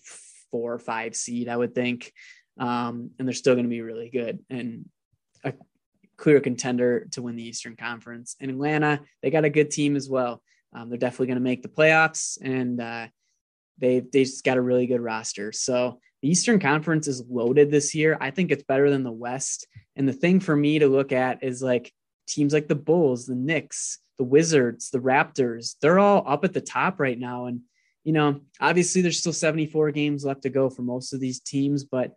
[0.50, 1.46] four or five seed.
[1.46, 2.10] I would think
[2.58, 4.88] um, and they're still going to be really good and
[5.44, 5.52] a
[6.16, 8.34] clear contender to win the Eastern Conference.
[8.40, 10.42] In Atlanta, they got a good team as well.
[10.72, 13.08] Um, they're definitely going to make the playoffs, and uh,
[13.76, 15.52] they they just got a really good roster.
[15.52, 18.16] So the Eastern Conference is loaded this year.
[18.20, 19.66] I think it's better than the West.
[19.96, 21.92] And the thing for me to look at is like
[22.26, 25.76] teams like the Bulls, the Knicks, the Wizards, the Raptors.
[25.80, 27.60] They're all up at the top right now, and
[28.04, 31.84] you know, obviously there's still 74 games left to go for most of these teams,
[31.84, 32.14] but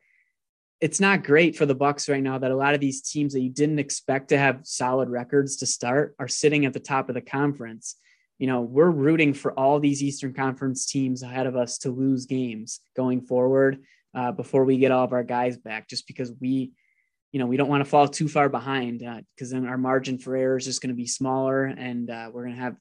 [0.80, 3.42] it's not great for the Bucks right now that a lot of these teams that
[3.42, 7.16] you didn't expect to have solid records to start are sitting at the top of
[7.16, 7.98] the conference.
[8.42, 12.26] You know, we're rooting for all these Eastern Conference teams ahead of us to lose
[12.26, 13.84] games going forward
[14.16, 16.72] uh, before we get all of our guys back, just because we,
[17.32, 19.02] you know, we don't want to fall too far behind
[19.36, 22.32] because uh, then our margin for error is just going to be smaller and uh,
[22.34, 22.78] we're going to have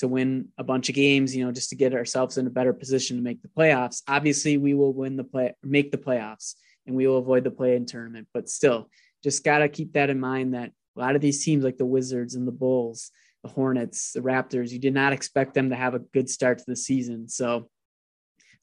[0.00, 2.74] to win a bunch of games, you know, just to get ourselves in a better
[2.74, 4.02] position to make the playoffs.
[4.08, 6.52] Obviously, we will win the play, make the playoffs
[6.86, 8.28] and we will avoid the play in tournament.
[8.34, 8.90] But still,
[9.24, 11.86] just got to keep that in mind that a lot of these teams like the
[11.86, 13.10] Wizards and the Bulls,
[13.42, 16.64] the Hornets, the Raptors, you did not expect them to have a good start to
[16.66, 17.28] the season.
[17.28, 17.68] So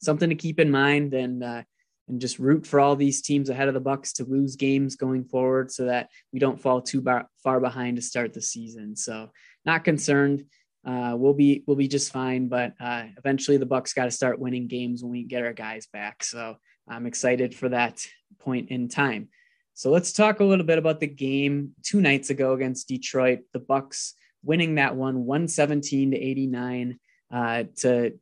[0.00, 1.62] something to keep in mind and uh,
[2.08, 5.24] and just root for all these teams ahead of the Bucks to lose games going
[5.24, 8.94] forward so that we don't fall too bar- far behind to start the season.
[8.94, 9.30] So
[9.64, 10.44] not concerned.
[10.86, 14.38] Uh, we'll be we'll be just fine, but uh, eventually the Bucks got to start
[14.38, 16.22] winning games when we get our guys back.
[16.22, 16.56] So
[16.88, 18.06] I'm excited for that
[18.38, 19.28] point in time.
[19.74, 23.40] So let's talk a little bit about the game two nights ago against Detroit.
[23.52, 24.14] The Bucks
[24.46, 26.98] winning that one 117 to 89
[27.32, 28.18] uh, to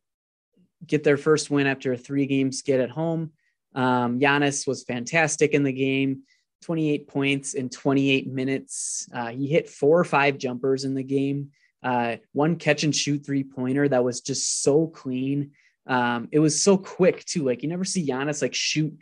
[0.86, 3.32] get their first win after a three game skid at home.
[3.74, 6.22] Um, Giannis was fantastic in the game,
[6.62, 9.08] 28 points in 28 minutes.
[9.12, 11.50] Uh, he hit four or five jumpers in the game.
[11.82, 15.50] Uh, one catch and shoot three pointer that was just so clean.
[15.86, 17.44] Um, it was so quick too.
[17.44, 18.96] Like you never see Giannis like shoot,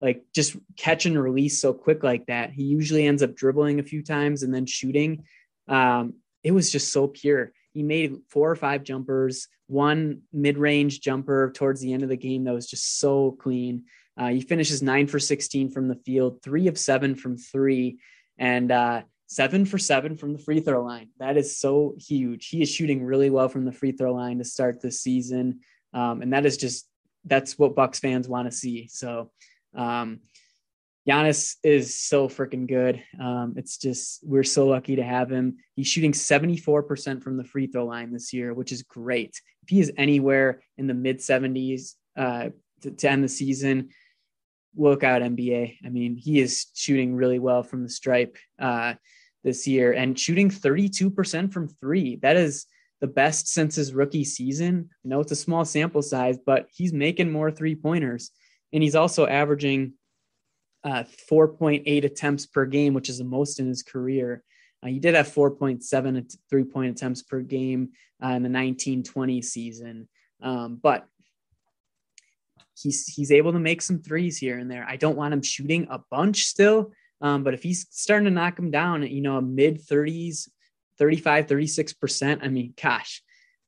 [0.00, 2.50] like just catch and release so quick like that.
[2.50, 5.24] He usually ends up dribbling a few times and then shooting.
[5.68, 7.52] Um, it was just so pure.
[7.72, 12.16] He made four or five jumpers, one mid range jumper towards the end of the
[12.16, 13.84] game that was just so clean.
[14.16, 17.98] Uh, he finishes nine for 16 from the field, three of seven from three,
[18.38, 21.08] and uh, seven for seven from the free throw line.
[21.18, 22.46] That is so huge.
[22.46, 25.60] He is shooting really well from the free throw line to start this season.
[25.92, 26.86] Um, and that is just,
[27.24, 28.86] that's what Bucks fans want to see.
[28.88, 29.32] So,
[29.74, 30.20] um,
[31.08, 33.02] Giannis is so freaking good.
[33.20, 35.58] Um, it's just we're so lucky to have him.
[35.76, 39.40] He's shooting 74% from the free throw line this year, which is great.
[39.62, 42.50] If he is anywhere in the mid 70s uh,
[42.82, 43.90] to, to, end the season,
[44.76, 45.76] look out NBA.
[45.84, 48.94] I mean, he is shooting really well from the stripe uh,
[49.42, 52.16] this year and shooting 32% from three.
[52.16, 52.66] That is
[53.02, 54.88] the best since his rookie season.
[55.04, 58.30] I know it's a small sample size, but he's making more three pointers,
[58.72, 59.92] and he's also averaging
[60.84, 64.42] uh, 4.8 attempts per game, which is the most in his career.
[64.82, 67.90] Uh, he did have 4.7 three point attempts per game
[68.22, 70.08] uh, in the 1920 season,
[70.42, 71.06] um, but
[72.76, 74.84] he's he's able to make some threes here and there.
[74.86, 78.56] I don't want him shooting a bunch still, um, but if he's starting to knock
[78.56, 80.48] them down, you know, mid 30s,
[80.98, 83.22] 35, 36%, I mean, gosh,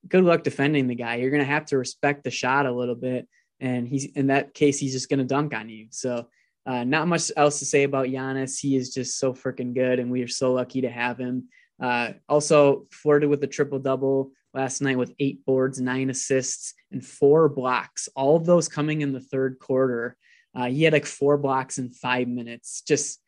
[0.06, 1.16] good luck defending the guy.
[1.16, 3.26] You're going to have to respect the shot a little bit.
[3.58, 5.86] And he's in that case, he's just going to dunk on you.
[5.90, 6.28] So
[6.66, 8.58] uh, not much else to say about Giannis.
[8.58, 11.48] He is just so freaking good, and we are so lucky to have him.
[11.80, 17.04] Uh, also flirted with the triple double last night with eight boards, nine assists, and
[17.04, 18.08] four blocks.
[18.16, 20.16] All of those coming in the third quarter.
[20.54, 22.80] Uh, he had like four blocks in five minutes.
[22.80, 23.20] Just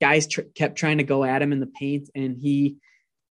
[0.00, 2.76] guys tr- kept trying to go at him in the paint, and he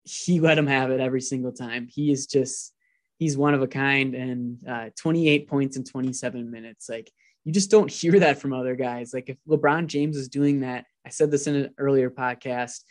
[0.04, 1.88] he let him have it every single time.
[1.90, 2.74] He is just
[3.18, 6.90] he's one of a kind, and uh, 28 points in 27 minutes.
[6.90, 7.12] Like
[7.44, 9.14] you just don't hear that from other guys.
[9.14, 12.82] Like if LeBron James is doing that, I said this in an earlier podcast.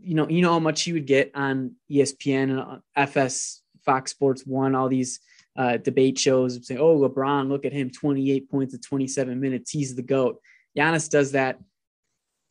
[0.00, 4.12] You know, you know how much he would get on ESPN and uh, FS, Fox
[4.12, 5.20] Sports One, all these
[5.56, 9.70] uh, debate shows say, "Oh, LeBron, look at him, 28 points in 27 minutes.
[9.70, 10.40] He's the goat."
[10.76, 11.58] Giannis does that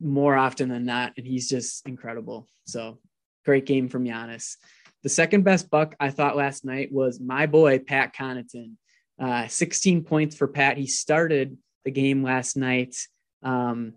[0.01, 2.47] more often than not, and he's just incredible.
[2.65, 2.99] So,
[3.45, 4.57] great game from Giannis.
[5.03, 8.73] The second best buck I thought last night was my boy Pat Connaughton.
[9.19, 10.77] Uh, 16 points for Pat.
[10.77, 12.95] He started the game last night.
[13.43, 13.93] Um,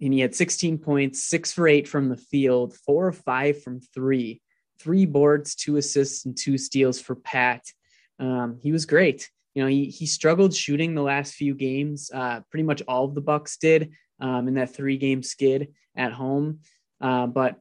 [0.00, 3.80] and he had 16 points, six for eight from the field, four or five from
[3.80, 4.40] three,
[4.80, 7.64] three boards, two assists, and two steals for Pat.
[8.18, 9.30] Um, he was great.
[9.54, 12.10] You know, he he struggled shooting the last few games.
[12.14, 13.90] Uh, pretty much all of the Bucks did
[14.20, 16.60] um, in that three game skid at home.
[17.00, 17.56] Uh, but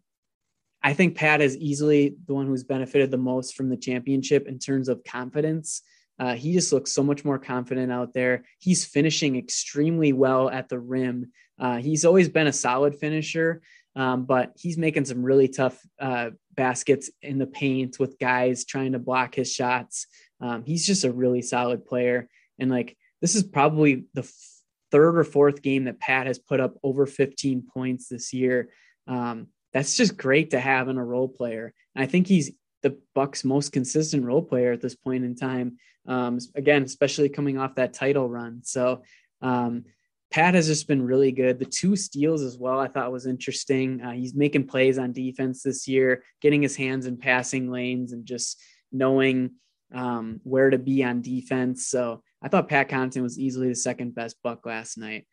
[0.82, 4.60] I think Pat is easily the one who's benefited the most from the championship in
[4.60, 5.82] terms of confidence.
[6.20, 8.44] Uh, he just looks so much more confident out there.
[8.60, 11.32] He's finishing extremely well at the rim.
[11.58, 13.62] Uh, he's always been a solid finisher,
[13.96, 18.94] um, but he's making some really tough uh, baskets in the paint with guys trying
[18.94, 20.08] to block his shots.
[20.42, 22.30] Um, he's just a really solid player.
[22.60, 24.34] And like, this is probably the f-
[24.92, 28.70] third or fourth game that Pat has put up over 15 points this year.
[29.08, 31.74] Um, that's just great to have in a role player.
[31.96, 32.52] And I think he's
[32.82, 35.78] the Bucks' most consistent role player at this point in time.
[36.08, 38.62] Um, again, especially coming off that title run.
[38.64, 39.04] So
[39.42, 39.86] um,
[40.32, 41.60] Pat has just been really good.
[41.60, 44.02] The two steals as well, I thought was interesting.
[44.02, 48.26] Uh, he's making plays on defense this year, getting his hands in passing lanes and
[48.26, 49.52] just knowing
[49.94, 51.88] um, where to be on defense.
[51.88, 55.28] So I thought Pat Connaughton was easily the second best buck last night.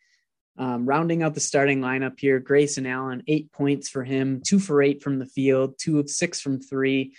[0.59, 4.81] Um, rounding out the starting lineup here, Grayson Allen, eight points for him, two for
[4.81, 7.13] eight from the field, two of six from three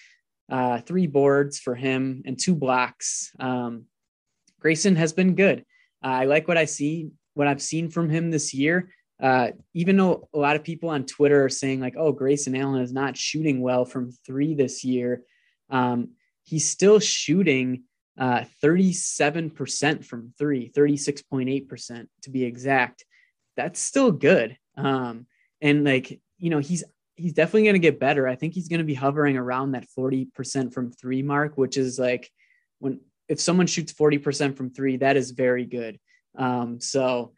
[0.51, 3.31] uh, three boards for him and two blocks.
[3.39, 3.85] Um,
[4.61, 5.61] Grayson has been good.
[6.03, 8.91] Uh, I like what I see, what I've seen from him this year.
[9.21, 12.83] uh, even though a lot of people on Twitter are saying like, "Oh, Grayson Allen
[12.83, 15.23] is not shooting well from three this year,"
[15.71, 16.11] um,
[16.45, 17.83] he's still shooting
[18.19, 23.05] uh, 37% from three, 36.8% to be exact.
[23.59, 24.57] That's still good.
[24.77, 25.27] Um,
[25.61, 26.85] and like, you know, he's
[27.17, 28.29] he's definitely going to get better.
[28.29, 31.99] I think he's going to be hovering around that 40% from three mark, which is
[31.99, 32.31] like
[32.79, 35.99] when if someone shoots 40% from three, that is very good.
[36.39, 37.33] Um, so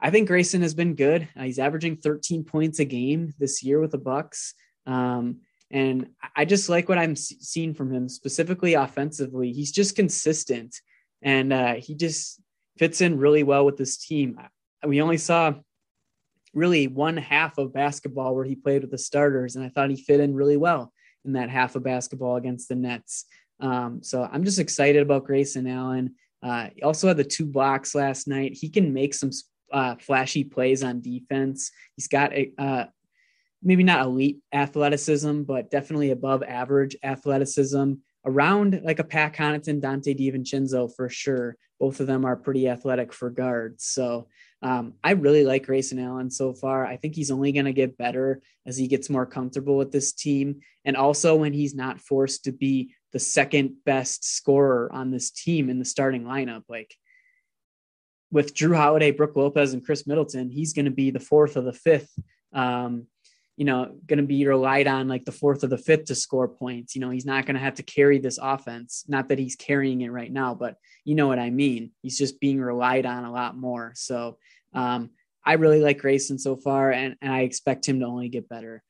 [0.00, 1.28] I think Grayson has been good.
[1.36, 4.54] Uh, he's averaging 13 points a game this year with the Bucks.
[4.86, 5.40] Um,
[5.72, 9.52] and I just like what I'm seeing from him, specifically offensively.
[9.52, 10.76] He's just consistent
[11.22, 12.40] and uh, he just
[12.78, 14.38] fits in really well with this team.
[14.84, 15.54] We only saw
[16.54, 19.96] really one half of basketball where he played with the starters, and I thought he
[19.96, 20.92] fit in really well
[21.24, 23.26] in that half of basketball against the Nets.
[23.60, 26.14] Um, so I'm just excited about Grayson Allen.
[26.42, 28.54] Uh, he also had the two blocks last night.
[28.54, 29.30] He can make some
[29.72, 31.70] uh, flashy plays on defense.
[31.96, 32.84] He's got a, uh,
[33.62, 40.18] maybe not elite athleticism, but definitely above average athleticism around like a Pat Connaughton, Donte
[40.18, 41.56] DiVincenzo for sure.
[41.80, 43.84] Both of them are pretty athletic for guards.
[43.84, 44.28] So
[44.62, 46.86] um, I really like Grayson Allen so far.
[46.86, 50.12] I think he's only going to get better as he gets more comfortable with this
[50.12, 50.60] team.
[50.84, 55.68] And also when he's not forced to be the second best scorer on this team
[55.68, 56.62] in the starting lineup.
[56.68, 56.94] Like
[58.30, 61.62] with Jrue Holiday, Brook Lopez, and Khris Middleton, he's going to be the fourth or
[61.62, 62.12] the fifth.
[62.52, 63.06] Um,
[63.56, 66.46] you know, going to be relied on like the fourth or the fifth to score
[66.46, 66.94] points.
[66.94, 69.04] You know, he's not going to have to carry this offense.
[69.08, 71.92] Not that he's carrying it right now, but you know what I mean.
[72.02, 73.92] He's just being relied on a lot more.
[73.94, 74.38] So
[74.74, 75.10] um,
[75.44, 78.82] I really like Grayson so far, and, and I expect him to only get better.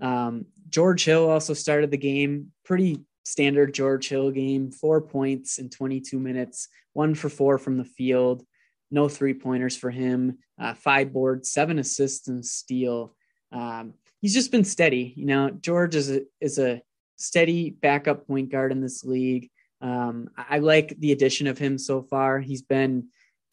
[0.00, 2.52] Um, George Hill also started the game.
[2.64, 7.84] Pretty standard George Hill game, four points in 22 minutes, one for four from the
[7.84, 8.44] field,
[8.90, 13.14] no three pointers for him, uh, five boards, seven assists and steal.
[13.52, 15.12] Um, he's just been steady.
[15.16, 16.82] You know, George is a is a
[17.16, 19.50] steady backup point guard in this league.
[19.80, 22.38] Um, I like the addition of him so far.
[22.38, 23.08] He's been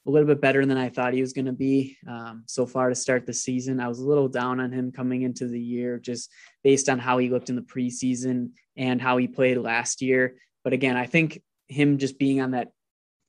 [0.06, 2.88] a little bit better than I thought he was going to be um, so far
[2.90, 3.82] to start the season.
[3.82, 6.32] I was a little down on him coming into the year just
[6.64, 10.36] based on how he looked in the preseason and how he played last year.
[10.64, 12.70] But again, I think him just being on that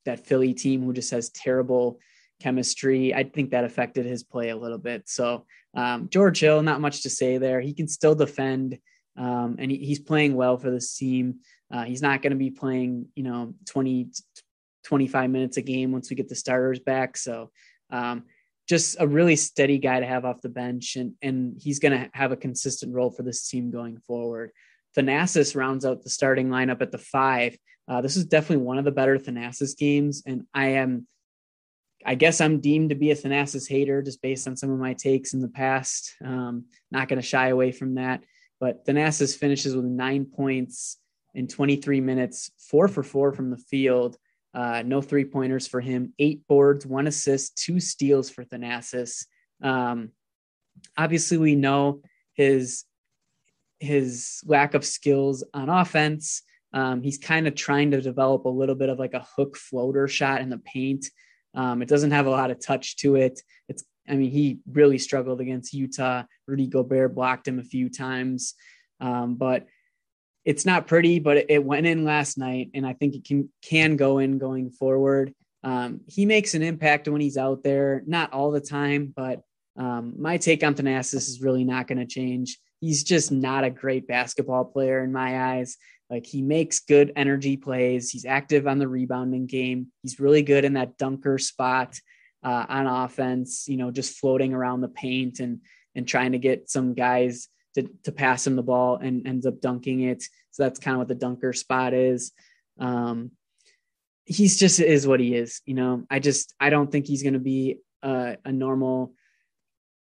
[0.04, 1.98] that Philly team who just has terrible
[2.40, 5.08] chemistry, I think that affected his play a little bit.
[5.08, 7.60] So um, George Hill, not much to say there.
[7.60, 8.78] He can still defend,
[9.16, 11.40] um, and he, he's playing well for this team.
[11.70, 14.10] Uh, he's not going to be playing, you know, 20,
[14.84, 17.16] 25 minutes a game once we get the starters back.
[17.16, 17.50] So
[17.90, 18.24] um,
[18.68, 22.10] just a really steady guy to have off the bench, and and he's going to
[22.12, 24.50] have a consistent role for this team going forward.
[24.96, 27.56] Thanasis rounds out the starting lineup at the five.
[27.88, 31.06] Uh, this is definitely one of the better Thanasis games, and I am,
[32.08, 34.94] I guess I'm deemed to be a Thanasis hater just based on some of my
[34.94, 36.14] takes in the past.
[36.24, 38.24] Um, not going to shy away from that,
[38.58, 40.96] but Thanasis finishes with nine points
[41.34, 44.16] in 23 minutes, four for four from the field.
[44.54, 49.26] Uh, no three pointers for him, eight boards, one assist, two steals for Thanasis.
[49.62, 50.12] Um,
[50.96, 52.00] obviously, we know
[52.32, 52.84] his
[53.80, 56.40] his lack of skills on offense.
[56.72, 60.08] Um, he's kind of trying to develop a little bit of like a hook floater
[60.08, 61.10] shot in the paint.
[61.58, 63.42] Um, it doesn't have a lot of touch to it.
[63.68, 66.22] It's, I mean, he really struggled against Utah.
[66.46, 68.54] Rudy Gobert blocked him a few times,
[69.00, 69.66] um, but
[70.44, 73.96] it's not pretty, but it, went in last night, and I think it can can
[73.96, 75.34] go in going forward.
[75.64, 79.42] Um, he makes an impact when he's out there, not all the time, but
[79.76, 82.56] um, my take on Thanasis is really not going to change.
[82.80, 85.76] He's just not a great basketball player in my eyes.
[86.10, 88.10] Like he makes good energy plays.
[88.10, 89.88] He's active on the rebounding game.
[90.02, 91.98] He's really good in that dunker spot
[92.42, 93.68] uh, on offense.
[93.68, 95.60] You know, just floating around the paint and
[95.94, 99.60] and trying to get some guys to, to pass him the ball and ends up
[99.60, 100.22] dunking it.
[100.50, 102.32] So that's kind of what the dunker spot is.
[102.78, 103.32] Um,
[104.24, 105.60] he's just is what he is.
[105.66, 109.14] You know, I just I don't think he's going to be a, a normal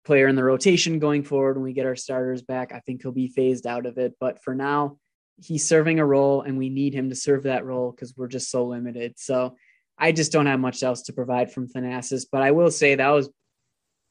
[0.04, 2.72] player in the rotation going forward when we get our starters back.
[2.72, 4.14] I think he'll be phased out of it.
[4.20, 4.98] But for now,
[5.42, 8.50] he's serving a role and we need him to serve that role because we're just
[8.50, 9.14] so limited.
[9.18, 9.56] So
[9.98, 12.26] I just don't have much else to provide from Thanasis.
[12.30, 13.30] But I will say that was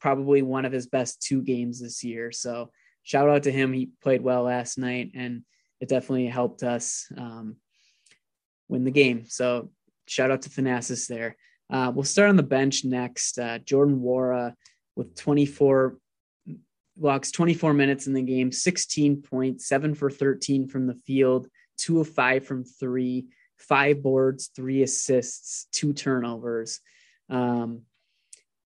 [0.00, 2.32] probably one of his best two games this year.
[2.32, 2.70] So
[3.02, 3.72] shout out to him.
[3.72, 5.42] He played well last night, and
[5.80, 7.56] it definitely helped us um,
[8.68, 9.24] win the game.
[9.28, 9.70] So
[10.06, 11.36] shout out to Thanasis there.
[11.70, 13.38] Uh, we'll start on the bench next.
[13.38, 14.54] Uh, Jordan Nwora
[14.96, 15.96] with 24
[16.96, 22.00] walks, 24 minutes in the game, 16 points, seven for 13 from the field, two
[22.00, 23.26] of five from three,
[23.58, 26.80] five boards, three assists, two turnovers.
[27.28, 27.82] Um,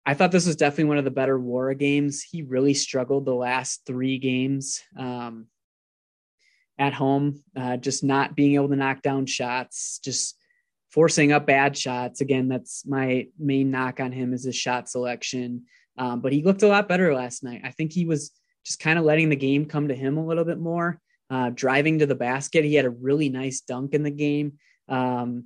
[0.05, 2.23] I thought this was definitely one of the better Nwora games.
[2.23, 5.47] He really struggled the last three games um,
[6.79, 10.39] at home, uh, just not being able to knock down shots, just
[10.91, 12.21] forcing up bad shots.
[12.21, 15.65] Again, that's my main knock on him is his shot selection.
[15.99, 17.63] Um, but he looked a lot better last night.
[17.65, 18.33] I think he was
[18.65, 22.01] just kind of letting the game come to him a little bit more, uh, driving
[22.01, 22.65] to the basket.
[22.65, 24.55] He had a really nice dunk in the game.
[24.89, 25.45] Um,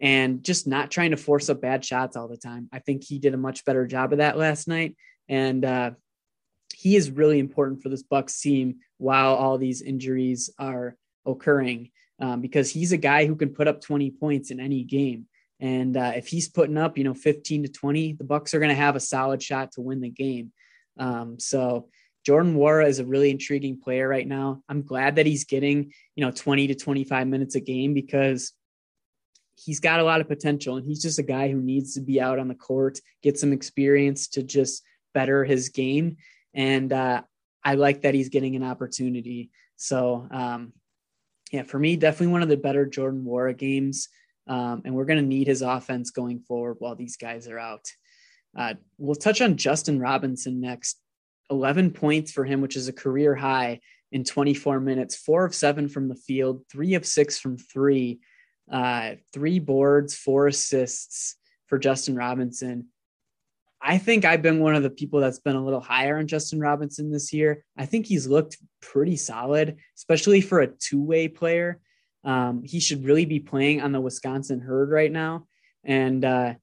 [0.00, 2.68] and just not trying to force up bad shots all the time.
[2.72, 4.96] I think he did a much better job of that last night.
[5.28, 5.92] And uh,
[6.74, 12.40] he is really important for this Bucks team while all these injuries are occurring um,
[12.40, 15.26] because he's a guy who can put up 20 points in any game.
[15.62, 18.70] And uh, if he's putting up, you know, 15 to 20, the Bucks are going
[18.70, 20.50] to have a solid shot to win the game.
[20.98, 21.88] Um, so
[22.26, 24.64] Jordan Nwora is a really intriguing player right now.
[24.68, 28.52] I'm glad that he's getting, you know, 20 to 25 minutes a game because
[29.54, 32.20] he's got a lot of potential and he's just a guy who needs to be
[32.20, 34.82] out on the court, get some experience to just
[35.14, 36.16] better his game.
[36.54, 37.22] And uh,
[37.62, 39.50] I like that he's getting an opportunity.
[39.76, 40.72] So, um,
[41.52, 44.08] yeah, for me, definitely one of the better Jordan Nwora games.
[44.48, 47.86] Um, and we're going to need his offense going forward while these guys are out.
[48.56, 50.98] Uh, we'll touch on Justin Robinson next.
[51.50, 53.80] 11 points for him, which is a career high
[54.10, 58.20] in 24 minutes, four of seven from the field, three of six from three
[58.70, 61.36] uh, three boards, four assists
[61.66, 62.86] for Justin Robinson.
[63.80, 66.60] I think I've been one of the people that's been a little higher on Justin
[66.60, 67.64] Robinson this year.
[67.76, 71.80] I think he's looked pretty solid, especially for a two way player.
[72.24, 75.46] Um, he should really be playing on the Wisconsin herd right now.
[75.84, 76.54] And uh,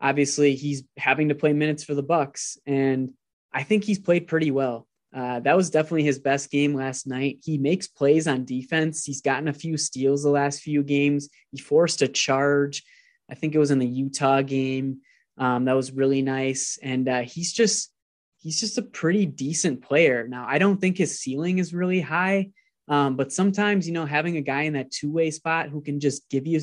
[0.00, 2.58] obviously, he's having to play minutes for the Bucks.
[2.66, 3.12] And
[3.52, 4.86] I think he's played pretty well.
[5.12, 7.38] Uh, that was definitely his best game last night.
[7.42, 9.04] He makes plays on defense.
[9.04, 11.28] He's gotten a few steals the last few games.
[11.50, 12.84] He forced a charge.
[13.28, 14.98] I think it was in the Utah game.
[15.36, 16.78] Um, that was really nice.
[16.82, 17.92] And uh, he's just
[18.38, 20.28] he's just a pretty decent player.
[20.28, 22.50] Now I don't think his ceiling is really high,
[22.90, 25.98] um, but sometimes you know having a guy in that two way spot who can
[26.00, 26.60] just give you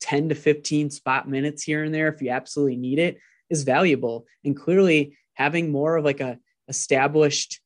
[0.00, 3.18] 10 to 15 spot minutes here and there if you absolutely need it
[3.50, 4.26] is valuable.
[4.44, 6.38] And clearly having more of like a
[6.68, 7.60] established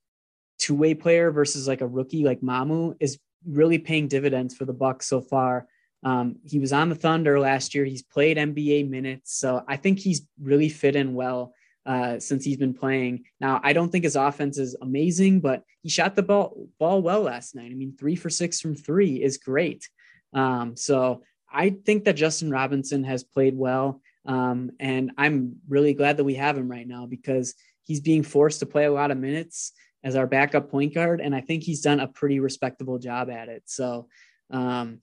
[0.58, 5.06] two-way player versus like a rookie like Mamu is really paying dividends for the Bucks
[5.06, 5.66] so far.
[6.02, 7.84] Um, he was on the Thunder last year.
[7.84, 11.52] He's played NBA minutes, so I think he's really fit in well
[11.86, 13.24] uh, since he's been playing.
[13.40, 17.22] Now, I don't think his offense is amazing, but he shot the ball ball well
[17.22, 17.70] last night.
[17.70, 19.88] I mean, three for six from three is great.
[20.34, 26.16] Um, so I think that Justin Robinson has played well, um, and I'm really glad
[26.16, 29.18] that we have him right now because he's being forced to play a lot of
[29.18, 29.72] minutes
[30.02, 31.20] as our backup point guard.
[31.20, 33.62] And I think he's done a pretty respectable job at it.
[33.66, 34.08] So
[34.50, 35.00] um,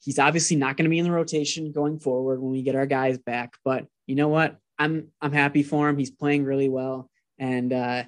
[0.00, 2.86] he's obviously not going to be in the rotation going forward when we get our
[2.86, 3.54] guys back.
[3.64, 4.58] But you know what?
[4.78, 5.98] I'm I'm happy for him.
[5.98, 8.04] He's playing really well, and uh,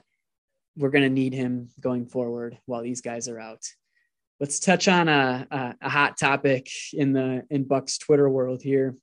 [0.77, 3.65] we're going to need him going forward while these guys are out.
[4.39, 8.97] Let's touch on a, a, a hot topic in the in Bucks Twitter world here.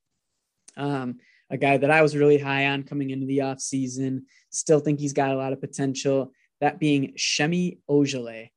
[0.76, 1.18] Um,
[1.50, 4.26] a guy that I was really high on coming into the off season.
[4.50, 6.32] Still think he's got a lot of potential.
[6.62, 8.50] That being Semi Ojeleye.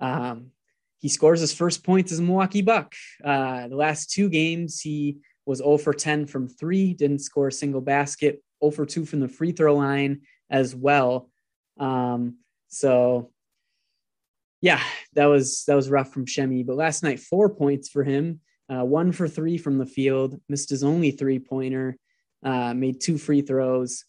[0.00, 0.52] Um,
[0.98, 2.94] he scores his first points as a Milwaukee Buck.
[3.24, 7.52] Uh, the last two games, he was 0 for 10 from three, didn't score a
[7.52, 11.30] single basket, 0 for 2 from the free throw line as well.
[11.78, 12.38] Um,
[12.68, 13.30] so
[14.60, 14.82] yeah,
[15.14, 16.62] that was that was rough from Semi.
[16.62, 20.70] But last night, four points for him, uh, one for three from the field, missed
[20.70, 21.96] his only three pointer,
[22.42, 24.04] uh, made two free throws,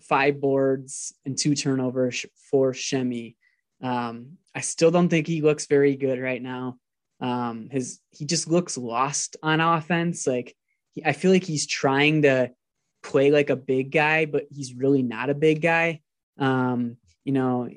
[0.00, 3.36] five boards, and two turnovers for Semi.
[3.82, 6.78] Um, I still don't think he looks very good right now.
[7.20, 10.26] Um, his he just looks lost on offense.
[10.26, 10.54] Like
[10.92, 12.52] he, I feel like he's trying to
[13.02, 16.00] play like a big guy, but he's really not a big guy.
[16.38, 17.68] Um, you know,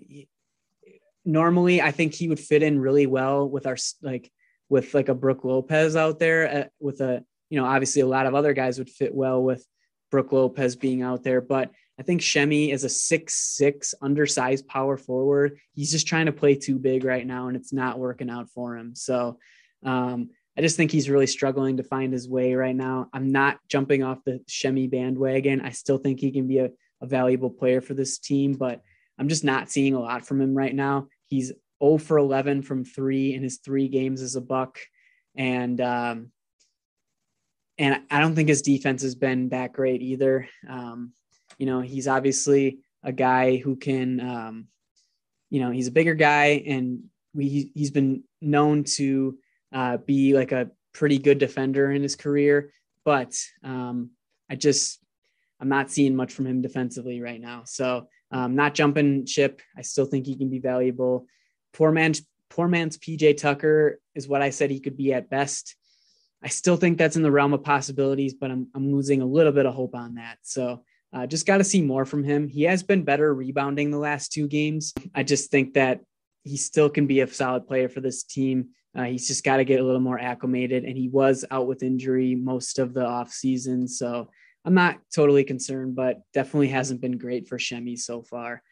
[1.23, 4.31] normally I think he would fit in really well with our like
[4.69, 8.25] with like a Brook Lopez out there uh, with a you know obviously a lot
[8.25, 9.65] of other guys would fit well with
[10.11, 11.41] Brook Lopez being out there.
[11.41, 15.57] But I think Semi is a six six undersized power forward.
[15.73, 18.77] He's just trying to play too big right now, and it's not working out for
[18.77, 18.95] him.
[18.95, 19.39] So
[19.83, 23.09] um, I just think he's really struggling to find his way right now.
[23.13, 25.61] I'm not jumping off the Semi bandwagon.
[25.61, 26.69] I still think he can be a,
[27.01, 28.81] a valuable player for this team, but
[29.19, 31.07] I'm just not seeing a lot from him right now.
[31.27, 31.51] He's
[31.83, 34.79] 0 for 11 from three in his three games as a buck.
[35.35, 36.31] And um,
[37.77, 40.47] and I don't think his defense has been that great either.
[40.67, 41.11] Um,
[41.57, 44.67] you know, he's obviously a guy who can, um,
[45.49, 47.03] you know, he's a bigger guy, and
[47.33, 49.37] we he's been known to
[49.75, 52.71] uh, be like a pretty good defender in his career.
[53.03, 54.11] But um,
[54.49, 54.99] I just
[55.59, 57.63] I'm not seeing much from him defensively right now.
[57.65, 59.61] So um, not jumping ship.
[59.77, 61.27] I still think he can be valuable.
[61.73, 65.75] Poor man's poor man's PJ Tucker is what I said he could be at best.
[66.41, 69.51] I still think that's in the realm of possibilities, but I'm I'm losing a little
[69.51, 70.37] bit of hope on that.
[70.41, 72.47] So uh, just got to see more from him.
[72.47, 74.93] He has been better rebounding the last two games.
[75.13, 76.01] I just think that
[76.43, 78.69] he still can be a solid player for this team.
[78.95, 81.83] Uh, he's just got to get a little more acclimated, and he was out with
[81.83, 84.29] injury most of the off season, So
[84.63, 88.63] I'm not totally concerned, but definitely hasn't been great for Semi so far.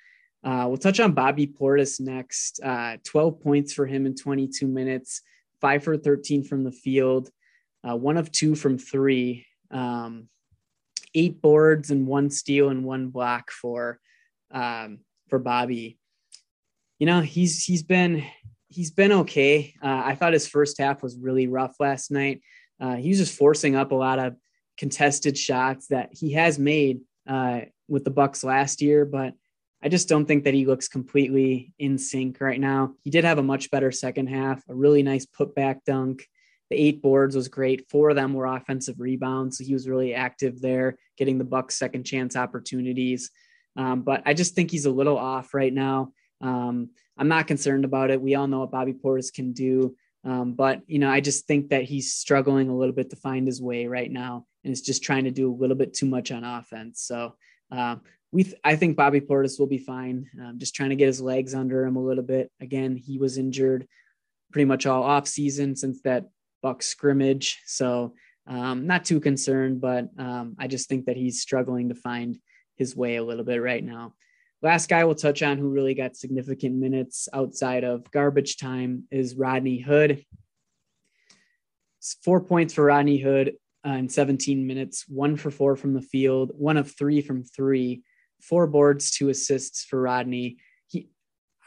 [0.44, 2.60] Uh, we'll touch on Bobby Portis next.
[2.64, 5.22] Uh, 12 points for him in 22 minutes,
[5.62, 7.30] five for 13 from the field,
[7.88, 10.28] uh, one of two from three, um,
[11.16, 14.00] eight boards and one steal and one block for
[14.52, 15.00] um,
[15.30, 15.98] for Bobby.
[17.00, 18.24] You know, he's he's been
[18.74, 19.76] he's been okay.
[19.82, 22.42] Uh, I thought his first half was really rough last night.
[22.82, 24.36] Uh, he was just forcing up a lot of
[24.78, 29.34] contested shots that he has made uh, with the Bucks last year, but
[29.84, 32.94] I just don't think that he looks completely in sync right now.
[33.02, 36.28] He did have a much better second half, a really nice putback dunk.
[36.70, 37.90] The eight boards was great.
[37.90, 41.76] Four of them were offensive rebounds, so he was really active there, getting the Bucks
[41.76, 43.30] second chance opportunities.
[43.76, 46.14] Um, but I just think he's a little off right now.
[46.44, 48.22] Um, I'm not concerned about it.
[48.22, 49.96] We all know what Bobby Portis can do.
[50.26, 53.48] Um, but you know, I just think that he's struggling a little bit to find
[53.48, 56.32] his way right now, and is just trying to do a little bit too much
[56.32, 57.02] on offense.
[57.02, 57.36] So
[57.72, 57.98] uh,
[58.32, 60.30] we, th- I think Bobby Portis will be fine.
[60.42, 62.52] Um, just trying to get his legs under him a little bit.
[62.62, 63.88] Again, he was injured
[64.52, 66.30] pretty much all off season since that
[66.62, 68.14] Buck scrimmage, so
[68.48, 69.82] um, not too concerned.
[69.82, 72.38] But um, I just think that he's struggling to find
[72.78, 74.14] his way a little bit right now.
[74.64, 79.36] Last guy we'll touch on who really got significant minutes outside of garbage time is
[79.36, 80.24] Rodney Hood.
[82.24, 86.78] Four points for Rodney Hood in 17 minutes, one for four from the field, one
[86.78, 88.04] of three from three,
[88.42, 90.60] four boards, two assists for Rodney.
[90.88, 91.10] He,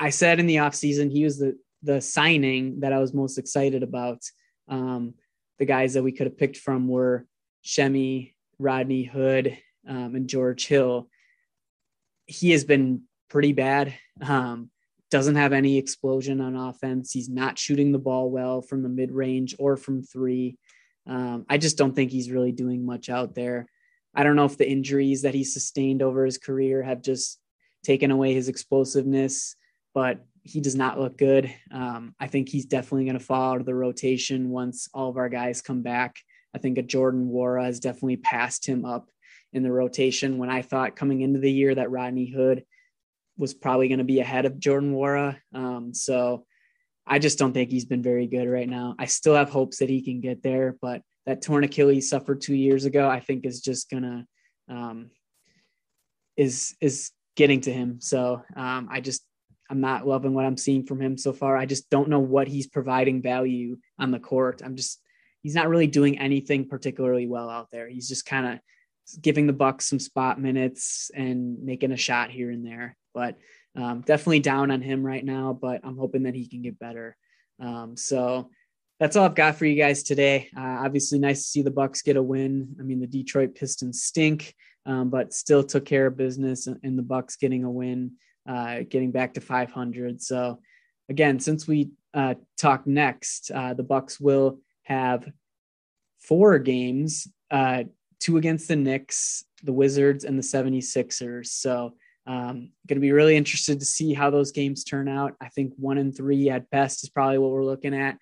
[0.01, 3.83] I said in the offseason, he was the, the signing that I was most excited
[3.83, 4.23] about.
[4.69, 5.13] Um,
[5.59, 7.27] the guys that we could have picked from were
[7.63, 11.11] Semi, Rodney Hood, um, and George Hill
[12.27, 13.95] he has been pretty bad.
[14.21, 14.71] Um,
[15.11, 17.13] doesn't have any explosion on offense.
[17.13, 20.59] He's not shooting the ball well from the mid range or from three.
[21.07, 23.67] Um, I just don't think he's really doing much out there.
[24.15, 27.39] I don't know if the injuries that he sustained over his career have just
[27.85, 29.55] taken away his explosiveness,
[29.95, 31.53] but he does not look good.
[31.71, 35.17] Um, I think he's definitely going to fall out of the rotation once all of
[35.17, 36.17] our guys come back.
[36.55, 39.11] I think a Jordan Nwora has definitely passed him up
[39.53, 42.65] in the rotation when I thought coming into the year that Rodney Hood
[43.39, 45.37] was probably going to be ahead of Jordan Nwora.
[45.55, 46.47] Um, so
[47.07, 48.95] I just don't think he's been very good right now.
[48.99, 52.55] I still have hopes that he can get there, but that torn Achilles suffered two
[52.55, 54.27] years ago, I think is just gonna
[54.69, 55.11] um,
[56.37, 58.01] is is getting to him.
[58.01, 59.23] So um, I just
[59.71, 61.57] I'm not loving what I'm seeing from him so far.
[61.57, 64.63] I just don't know what he's providing value on the court.
[64.65, 65.01] I'm just
[65.43, 67.89] he's not really doing anything particularly well out there.
[67.89, 68.59] He's just kind of
[69.21, 72.97] giving the Bucks some spot minutes and making a shot here and there.
[73.15, 73.39] But
[73.77, 75.59] um, definitely down on him right now.
[75.61, 77.17] But I'm hoping that he can get better.
[77.61, 78.51] Um, so
[78.99, 80.49] that's all I've got for you guys today.
[80.57, 82.77] Uh, obviously, nice to see the Bucks get a win.
[82.81, 84.55] I mean, the Detroit Pistons stink,
[84.87, 88.13] um, but still took care of business, and the Bucks getting a win,
[88.49, 90.23] uh, getting back to 500.
[90.23, 90.61] So
[91.11, 95.31] again, since we uh, talk next, uh, the Bucks will have
[96.21, 97.85] four games uh,
[98.21, 101.47] two against the Knicks, the Wizards, and the 76ers.
[101.47, 101.95] So
[102.27, 105.35] um, going to be really interested to see how those games turn out.
[105.41, 108.19] I think one and three at best is probably what we're looking at.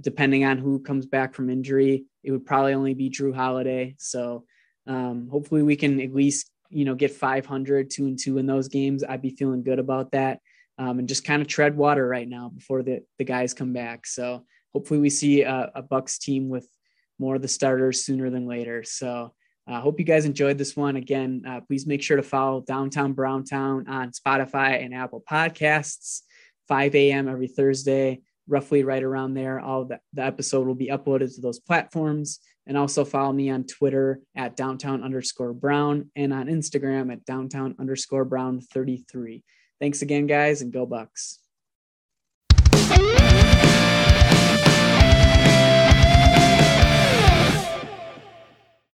[0.00, 3.96] Depending on who comes back from injury, it would probably only be Jrue Holiday.
[3.98, 4.44] So
[4.86, 8.68] um, hopefully we can at least you know get 500, two and two in those
[8.68, 9.02] games.
[9.02, 10.40] I'd be feeling good about that.
[10.78, 14.06] Um, and just kind of tread water right now before the, the guys come back.
[14.06, 16.68] So hopefully we see a, a Bucks team with
[17.18, 18.84] more of the starters sooner than later.
[18.84, 19.34] So
[19.68, 20.96] I uh, hope you guys enjoyed this one.
[20.96, 26.22] Again, uh, please make sure to follow Downtown Browntown on Spotify and Apple Podcasts,
[26.68, 27.28] 5 a.m.
[27.28, 29.60] every Thursday, roughly right around there.
[29.60, 32.40] All the, the episode will be uploaded to those platforms.
[32.66, 37.74] And also follow me on Twitter at downtown underscore brown and on Instagram at downtown
[37.78, 39.44] underscore brown 33.
[39.80, 41.40] Thanks again, guys, and go Bucks.